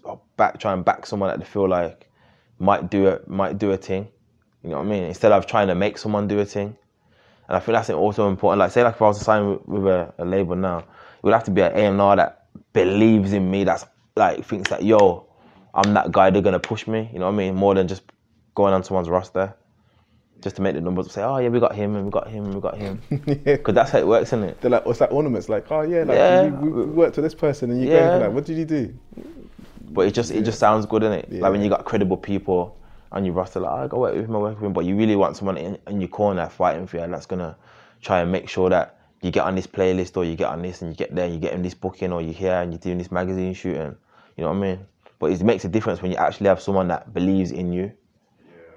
[0.06, 2.08] oh, back, try and back someone that they feel like
[2.58, 4.08] might do it, might do a thing.
[4.62, 5.04] You know what I mean?
[5.04, 6.76] Instead of trying to make someone do a thing.
[7.46, 8.58] And I feel that's also important.
[8.58, 10.86] Like say, like if I was to sign with, with a, a label now, it
[11.22, 12.37] would have to be an A and R that
[12.84, 13.64] believes in me.
[13.64, 13.84] That's
[14.16, 15.26] like thinks that yo,
[15.74, 16.30] I'm that guy.
[16.30, 17.08] They're gonna push me.
[17.12, 17.54] You know what I mean?
[17.54, 18.02] More than just
[18.54, 19.54] going on someone's roster.
[20.40, 22.44] Just to make the numbers say, oh yeah, we got him and we got him
[22.44, 23.00] and we got him.
[23.10, 23.56] yeah.
[23.56, 24.60] Because that's how it works, isn't it?
[24.60, 25.48] They're like, it's like ornaments.
[25.48, 26.46] Like, oh yeah, like Yeah.
[26.60, 28.18] we, we worked with this person, and you Yeah.
[28.18, 28.94] go like, what did you do?
[29.90, 31.32] But it just it just sounds good, innit?
[31.32, 31.40] it?
[31.42, 32.76] Like when you got credible people
[33.10, 34.72] and you roster, like, oh, I go work with him, I work with him.
[34.72, 37.56] But you really want someone in, in your corner fighting for you, and that's gonna
[38.00, 40.82] try and make sure that you get on this playlist or you get on this
[40.82, 42.78] and you get there, and you get in this booking or you're here and you're
[42.78, 43.96] doing this magazine shooting.
[44.36, 44.86] You know what I mean?
[45.18, 47.92] But it makes a difference when you actually have someone that believes in you.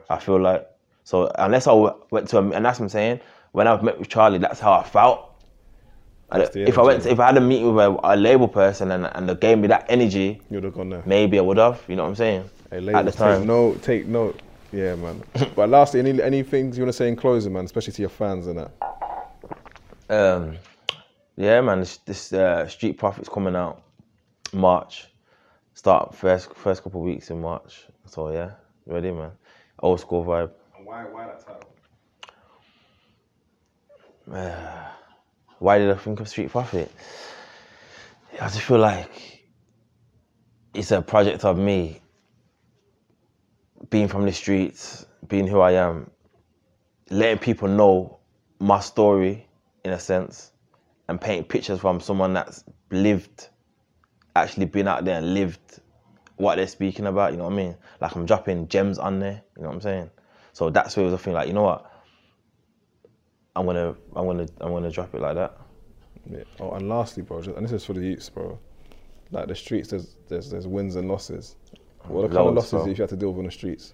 [0.09, 0.67] I feel like
[1.03, 1.73] so unless I
[2.09, 3.19] went to a, and that's what I'm saying.
[3.51, 5.27] When I met with Charlie, that's how I felt.
[6.33, 9.05] If I went, to, if I had a meeting with a, a label person and
[9.13, 11.03] and they gave me that energy, You'd have gone there.
[11.05, 11.83] maybe I would have.
[11.89, 12.49] You know what I'm saying?
[12.69, 14.39] Hey, At the time, take note, take note.
[14.71, 15.21] Yeah, man.
[15.55, 18.09] but lastly, any any things you want to say in closing, man, especially to your
[18.09, 18.71] fans and that.
[20.11, 20.57] Um,
[21.37, 21.79] yeah, man.
[21.79, 23.81] This, this uh, Street Profits coming out
[24.53, 25.07] March.
[25.73, 27.85] Start first first couple of weeks in March.
[28.05, 28.51] So yeah,
[28.85, 29.31] ready, man.
[29.79, 30.51] Old school vibe.
[30.83, 31.71] Why why that title?
[35.59, 36.91] Why did I think of Street Profit?
[38.33, 39.45] I just feel like
[40.73, 42.01] it's a project of me
[43.91, 46.09] being from the streets, being who I am,
[47.11, 48.19] letting people know
[48.59, 49.47] my story
[49.83, 50.51] in a sense,
[51.07, 53.49] and paint pictures from someone that's lived,
[54.35, 55.79] actually been out there and lived
[56.37, 57.31] what they're speaking about.
[57.31, 57.77] You know what I mean?
[57.99, 59.41] Like I'm dropping gems on there.
[59.55, 60.09] You know what I'm saying?
[60.53, 61.33] So that's where it was a thing.
[61.33, 61.91] Like you know what?
[63.55, 65.57] I'm gonna, I'm gonna, I'm gonna drop it like that.
[66.29, 66.43] Yeah.
[66.59, 68.59] Oh, and lastly, bro, just, and this is for the youths, bro.
[69.31, 71.55] like the streets, there's there's there's wins and losses.
[72.07, 72.85] What are the kind of losses bro.
[72.85, 73.93] you had to deal with on the streets?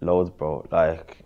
[0.00, 0.66] Loads, bro.
[0.70, 1.18] Like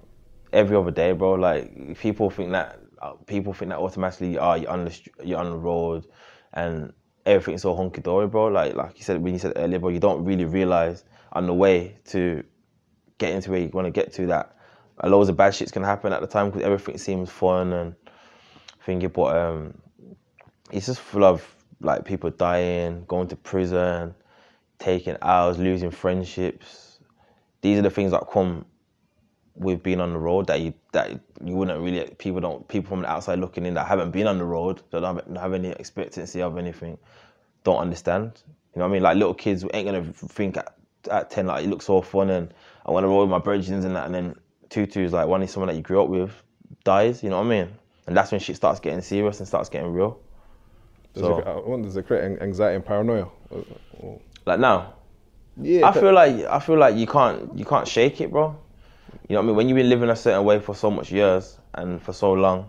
[0.53, 1.35] every other day, bro.
[1.35, 2.81] Like people think that
[3.27, 6.07] people think that automatically, oh, you're on the you're on the road,
[6.53, 6.93] and
[7.27, 8.47] everything's so honky dory, bro.
[8.47, 11.55] Like like you said when you said earlier, bro, you don't really realize on the
[11.55, 12.43] way to
[13.19, 14.57] getting to where you want to get to that
[15.03, 17.95] uh, loads of bad shit's gonna happen at the time because everything seems fun and
[18.85, 19.75] thinking, but um,
[20.73, 21.45] it's just full of
[21.81, 24.15] like people dying, going to prison,
[24.79, 26.99] taking hours, losing friendships.
[27.61, 28.65] These are the things that come
[29.59, 31.11] with being on the road that you that
[31.45, 34.39] you wouldn't really people don't people from the outside looking in that haven't been on
[34.39, 36.97] the road that don't have, have any expectancy of anything
[37.65, 38.33] don't understand.
[38.75, 39.03] You know what I mean?
[39.03, 40.75] Like little kids ain't gonna think at,
[41.11, 42.55] at ten like it looks so fun and
[42.87, 44.35] I want to roll with my brethren and that, and then
[44.71, 46.31] Tutu's like one is someone that you grew up with
[46.85, 47.23] dies.
[47.23, 47.69] You know what I mean?
[48.07, 50.21] And that's when shit starts getting serious and starts getting real.
[51.15, 53.29] Does, So- it, I wonder, does it create anxiety and paranoia?
[54.47, 54.95] Like now,
[55.61, 58.57] yeah, I feel like I feel like you can't you can't shake it, bro.
[59.29, 59.57] You know what I mean?
[59.57, 62.69] When you've been living a certain way for so much years and for so long,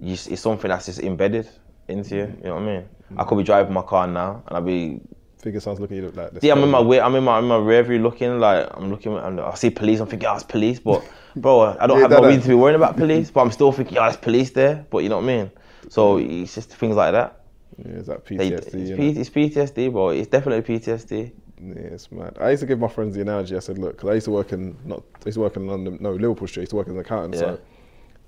[0.00, 1.48] you, it's something that's just embedded
[1.88, 2.22] into you.
[2.38, 2.88] You know what I mean?
[3.16, 5.00] I could be driving my car now and I'll be
[5.42, 6.44] figure sounds looking at you like this.
[6.44, 7.00] yeah, I'm in my way.
[7.00, 9.16] I'm in my in my rear view looking like I'm looking.
[9.16, 10.00] And I see police.
[10.00, 10.78] I'm thinking, oh, it's police.
[10.78, 11.04] But
[11.36, 13.30] bro, I don't Yeah, have no that- uh, reason to be worrying about police.
[13.30, 14.86] But I'm still thinking, ah, oh, there's police there.
[14.88, 15.50] But you know what I mean?
[15.88, 17.40] So it's just things like that.
[17.78, 18.74] Yeah, is that They- PTSD?
[18.74, 19.30] it's.
[19.30, 20.10] P- it's PTSD, bro.
[20.10, 21.32] It's definitely PTSD.
[21.64, 22.36] Yeah, it's mad.
[22.40, 23.56] I used to give my friends the analogy.
[23.56, 25.66] I said, look, because I used to work in not, I used to work in
[25.66, 26.62] London, no Liverpool Street.
[26.62, 27.34] I used to work as an accountant.
[27.34, 27.40] Yeah.
[27.40, 27.60] So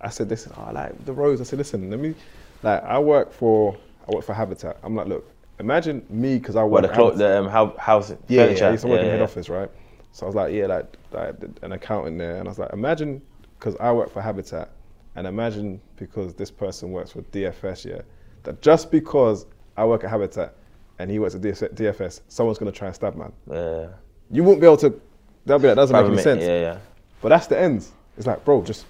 [0.01, 1.41] I said, listen, I like the roads.
[1.41, 2.15] I said, listen, let me,
[2.63, 3.77] like, I work for,
[4.09, 4.79] I work for Habitat.
[4.83, 5.29] I'm like, look,
[5.59, 6.83] imagine me because I Well, work.
[6.83, 8.19] the, clo- the um, hou- housing.
[8.29, 8.69] yeah, yeah.
[8.69, 9.25] I used to work in head yeah.
[9.25, 9.71] office, right?
[10.13, 13.21] So I was like, yeah, like, like an accountant there, and I was like, imagine
[13.59, 14.71] because I work for Habitat,
[15.17, 18.03] and imagine because this person works for DFS, yeah,
[18.45, 20.55] that just because I work at Habitat
[20.99, 23.33] and he works at DFS, someone's gonna try and stab man.
[23.51, 23.89] Yeah.
[24.31, 25.01] You won't be able to.
[25.47, 26.41] They'll be like, doesn't make any sense.
[26.43, 26.79] Yeah, yeah.
[27.21, 27.93] But that's the ends.
[28.17, 28.87] It's like, bro, just.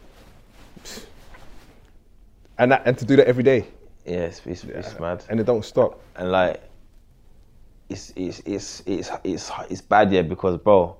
[2.58, 3.66] And that, and to do that every day,
[4.06, 5.24] Yeah, it's, it's, it's mad.
[5.28, 6.00] and it don't stop.
[6.16, 6.62] and like
[7.88, 10.96] it's it's it's it's it's it's bad yeah because bro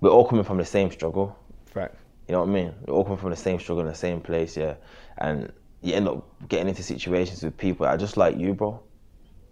[0.00, 1.36] we're all coming from the same struggle
[1.66, 1.94] Fact.
[2.28, 4.20] you know what I mean we're all coming from the same struggle in the same
[4.20, 4.74] place yeah
[5.18, 8.80] and you end up getting into situations with people that are just like you bro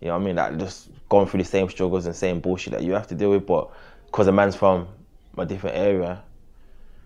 [0.02, 2.72] you know what I mean Like just going through the same struggles and same bullshit
[2.72, 3.70] that you have to deal with but
[4.06, 4.88] because a man's from
[5.38, 6.22] a different area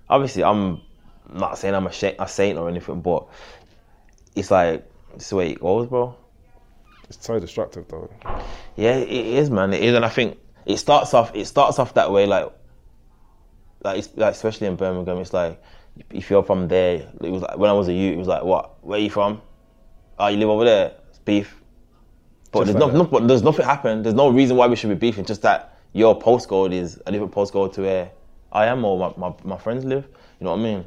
[0.09, 0.81] obviously I'm
[1.33, 3.29] not saying I'm a, sh- a saint or anything but
[4.35, 6.17] it's like it's the way it goes bro
[7.09, 8.11] It's so destructive, though.
[8.77, 9.73] Yeah, it is, man.
[9.73, 11.31] It is, and I think it starts off.
[11.35, 12.51] It starts off that way, like,
[13.85, 15.19] like, it's, like especially in Birmingham.
[15.19, 15.63] It's like
[16.11, 17.09] if you're from there.
[17.21, 18.15] It was like when I was a youth.
[18.15, 18.85] It was like, what?
[18.85, 19.41] Where you from?
[20.19, 20.95] Oh, you live over there.
[21.11, 21.63] It's beef.
[22.57, 24.05] But Just there's like no, no, but there's nothing happened.
[24.05, 25.25] There's no reason why we should be beefing.
[25.25, 28.11] Just that your postcode is a different postcode to where
[28.53, 30.07] I am or my, my, my friends live.
[30.41, 30.85] You know what I mean?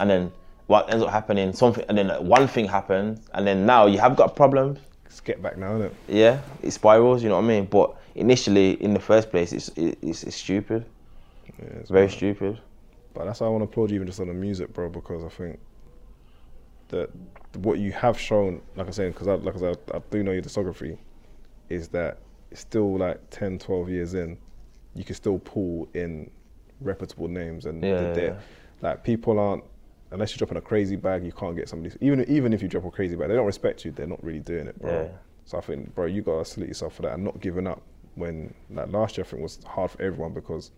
[0.00, 0.32] And then
[0.66, 1.52] what ends up happening?
[1.52, 5.42] Something, and then one thing happens, and then now you have got problems Let's get
[5.42, 5.92] back now, innit?
[6.08, 7.22] yeah, it spirals.
[7.22, 7.64] You know what I mean?
[7.64, 10.84] But initially, in the first place, it's it's, it's stupid.
[11.58, 12.60] Yeah, It's very stupid.
[13.14, 15.24] But that's why I want to applaud you even just on the music, bro, because
[15.24, 15.58] I think
[16.88, 17.08] that
[17.54, 20.32] what you have shown, like I said, because I, like I said, I do know
[20.32, 20.98] your discography,
[21.68, 22.18] is that
[22.54, 24.38] still like 10, 12 years in,
[24.94, 26.30] you can still pull in
[26.80, 28.34] reputable names and Yeah, yeah, yeah.
[28.82, 29.64] like people aren't
[30.12, 31.94] unless you're dropping a crazy bag, you can't get somebody.
[32.00, 33.90] Even even if you drop a crazy bag, they don't respect you.
[33.90, 35.10] They're not really doing it, bro.
[35.44, 37.82] So I think, bro, you gotta salute yourself for that and not giving up.
[38.14, 40.70] When like last year, I think was hard for everyone because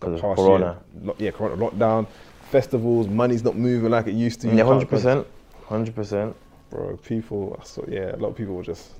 [0.00, 0.82] the past Corona.
[0.94, 2.06] year, lo- yeah, Corona lockdown,
[2.50, 4.48] festivals, money's not moving like it used to.
[4.54, 5.26] Yeah, hundred percent.
[5.66, 6.36] hundred percent.
[6.70, 6.96] bro.
[6.98, 8.90] People, I saw, yeah, a lot of people were just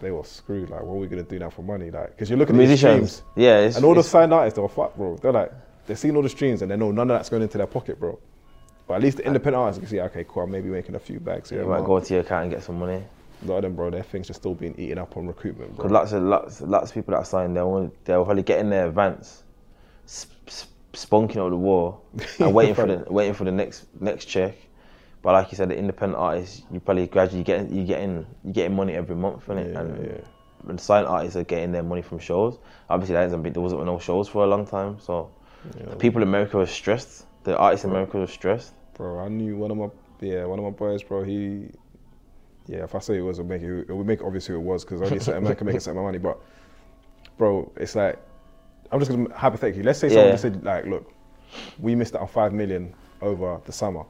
[0.00, 0.70] they were screwed.
[0.70, 1.90] Like, what are we gonna do now for money?
[1.90, 4.62] Like, because you're looking at these streams, yeah, it's, and all the signed artists, they
[4.62, 5.16] were fuck, bro.
[5.16, 5.52] They're like,
[5.86, 7.98] they're seeing all the streams and they know none of that's going into their pocket,
[7.98, 8.18] bro.
[8.86, 10.98] But at least the independent uh, artists can see, okay, cool, I'm maybe making a
[10.98, 11.62] few bags here.
[11.62, 13.02] you might go to your account and get some money.
[13.44, 15.84] A lot of them, bro, their things are still being eaten up on recoupment, bro.
[15.88, 18.42] Because lots of lots lots of people that are signed, they were they were probably
[18.42, 19.44] getting their advance,
[20.08, 22.02] sp- sp- spunking over the wall,
[22.40, 24.56] and waiting for the waiting for the next next check.
[25.28, 28.74] But like you said, the independent artists, you probably gradually get you getting you getting
[28.74, 29.74] money every month, innit?
[29.74, 30.70] Yeah, and yeah.
[30.70, 32.56] and signed artists are getting their money from shows.
[32.88, 35.30] Obviously, that hasn't been, there wasn't no shows for a long time, so
[35.74, 37.26] the people in America were stressed.
[37.44, 38.72] The artists in America were stressed.
[38.94, 41.24] Bro, I knew one of my yeah one of my boys, bro.
[41.24, 41.72] He
[42.66, 44.46] yeah, if I say it was, it would make it, it would make it obvious
[44.46, 46.36] who it was because only certain man can make a certain amount of money.
[46.38, 48.18] But bro, it's like
[48.90, 49.82] I'm just gonna hypothetically.
[49.82, 51.12] Let's say someone just said like, look,
[51.78, 54.04] we missed out on five million over the summer,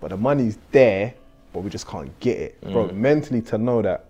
[0.00, 1.14] but the money's there,
[1.52, 2.88] but we just can't get it, bro.
[2.88, 2.94] Mm.
[2.94, 4.06] Mentally to know that,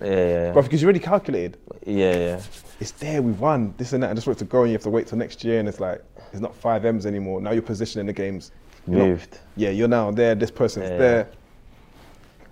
[0.00, 0.52] Yeah, yeah, yeah.
[0.52, 1.58] bro, because you already calculated.
[1.86, 2.40] Yeah, yeah.
[2.80, 4.74] it's there, we won, this and that, and just for it to go and you
[4.74, 6.02] have to wait till next year and it's like,
[6.32, 7.40] it's not five M's anymore.
[7.40, 8.50] Now your position in the game's
[8.86, 9.38] you're not- Moved.
[9.56, 11.28] yeah, you're now there, this person's there.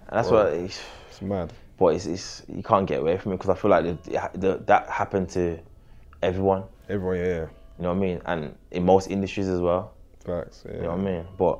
[0.09, 0.45] And that's Bro.
[0.45, 0.53] what.
[0.55, 0.81] It's,
[1.11, 1.53] It's mad.
[1.79, 4.63] but it's, it's you can't get away from it because I feel like the, the,
[4.67, 5.59] that happened to
[6.23, 6.65] everyone.
[6.89, 7.47] Everyone, yeah, yeah.
[7.79, 8.23] You know what I mean?
[8.27, 9.93] And in most industries as well.
[10.25, 10.65] Facts.
[10.67, 10.77] Yeah.
[10.77, 11.25] You know what I mean?
[11.37, 11.59] But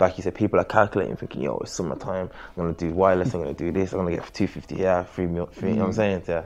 [0.00, 2.30] like you said, people are calculating, thinking, "Yo, it's summertime.
[2.30, 3.34] I'm gonna do wireless.
[3.34, 3.92] I'm gonna do this.
[3.92, 5.96] I'm gonna get two fifty here, three mil, three." You know what I'm mm.
[5.96, 6.22] saying?
[6.28, 6.44] Yeah.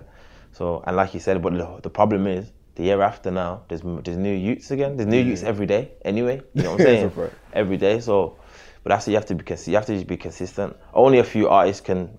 [0.52, 3.82] So and like you said, but the, the problem is the year after now, there's
[3.82, 4.96] there's new youths again.
[4.96, 5.92] There's new youths every day.
[6.04, 7.30] Anyway, you know what I'm saying?
[7.52, 8.00] every day.
[8.00, 8.38] So,
[8.82, 10.76] but that's you have to be cons- you have to just be consistent.
[10.94, 12.16] Only a few artists can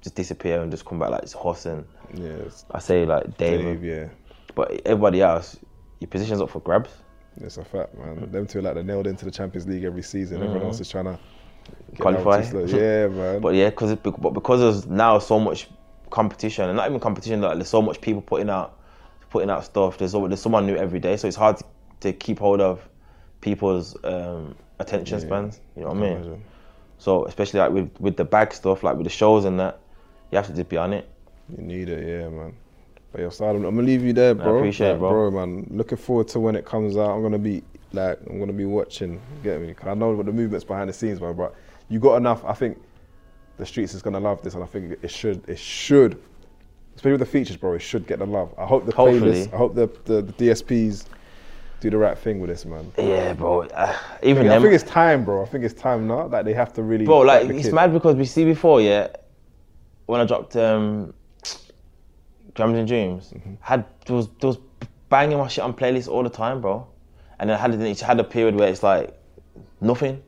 [0.00, 2.38] just disappear and just come back like it's Hus and Yeah,
[2.70, 3.60] I say like Dave.
[3.60, 4.08] Dave, yeah.
[4.54, 5.58] But everybody else,
[6.00, 6.90] your position's up for grabs.
[7.40, 8.30] It's a fact, man.
[8.30, 10.42] Them two like they're nailed into the Champions League every season.
[10.42, 11.18] Everyone else is trying to
[11.92, 12.02] Mm-hmm.
[12.02, 12.42] Qualify.
[12.42, 12.64] slow.
[12.64, 13.40] Yeah, man.
[13.40, 15.68] But yeah, because but because there's now so much
[16.10, 18.78] competition, and not even competition, like there's so much people putting out
[19.30, 19.98] putting out stuff.
[19.98, 21.64] There's al- there's someone new every day, so it's hard to,
[22.00, 22.88] to keep hold of
[23.40, 25.60] people's um, attention spans.
[25.76, 26.12] You know what I mean?
[26.12, 26.44] Imagine.
[26.98, 29.78] So especially like with with the bag stuff, like with the shows and that,
[30.32, 31.08] you have to just be on it.
[31.56, 32.54] You need it, yeah, man.
[33.12, 34.58] But I'm gonna leave you there, bro.
[34.58, 35.30] appreciate it, Like, bro.
[35.30, 35.66] man.
[35.70, 37.10] Looking forward to when it comes out.
[37.10, 39.20] I'm gonna be like, I'm gonna be watching.
[39.42, 39.74] Get me?
[39.74, 41.34] Cause I know what the movements behind the scenes, man.
[41.34, 41.54] But
[41.88, 42.44] you got enough.
[42.44, 42.78] I think
[43.56, 45.46] the streets is gonna love this, and I think it should.
[45.48, 46.20] It should.
[46.94, 47.72] Especially with the features, bro.
[47.74, 48.54] It should get the love.
[48.58, 49.32] I hope the Hopefully.
[49.46, 49.54] playlists.
[49.54, 51.06] I hope the, the the DSPs
[51.80, 52.92] do the right thing with this, man.
[52.98, 53.62] Yeah, bro.
[53.62, 55.42] Uh, even I them, think it's time, bro.
[55.42, 56.26] I think it's time now.
[56.26, 57.06] Like they have to really.
[57.06, 57.20] bro.
[57.20, 57.74] Like it's kid.
[57.74, 59.08] mad because we see before, yeah.
[60.06, 61.14] When I dropped um,
[62.54, 63.54] Grams and Dreams, Mm-hmm.
[63.60, 64.58] had was was
[65.08, 66.86] banging my shit on playlists all the time, bro.
[67.38, 69.16] And then I had it had a period where it's like
[69.80, 70.22] nothing.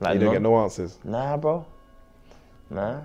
[0.00, 0.98] Like You don't get no answers.
[1.04, 1.66] Nah, bro.
[2.70, 3.00] Nah.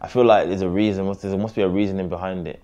[0.00, 1.12] I feel like there's a reason.
[1.20, 2.61] There must be a reasoning behind it.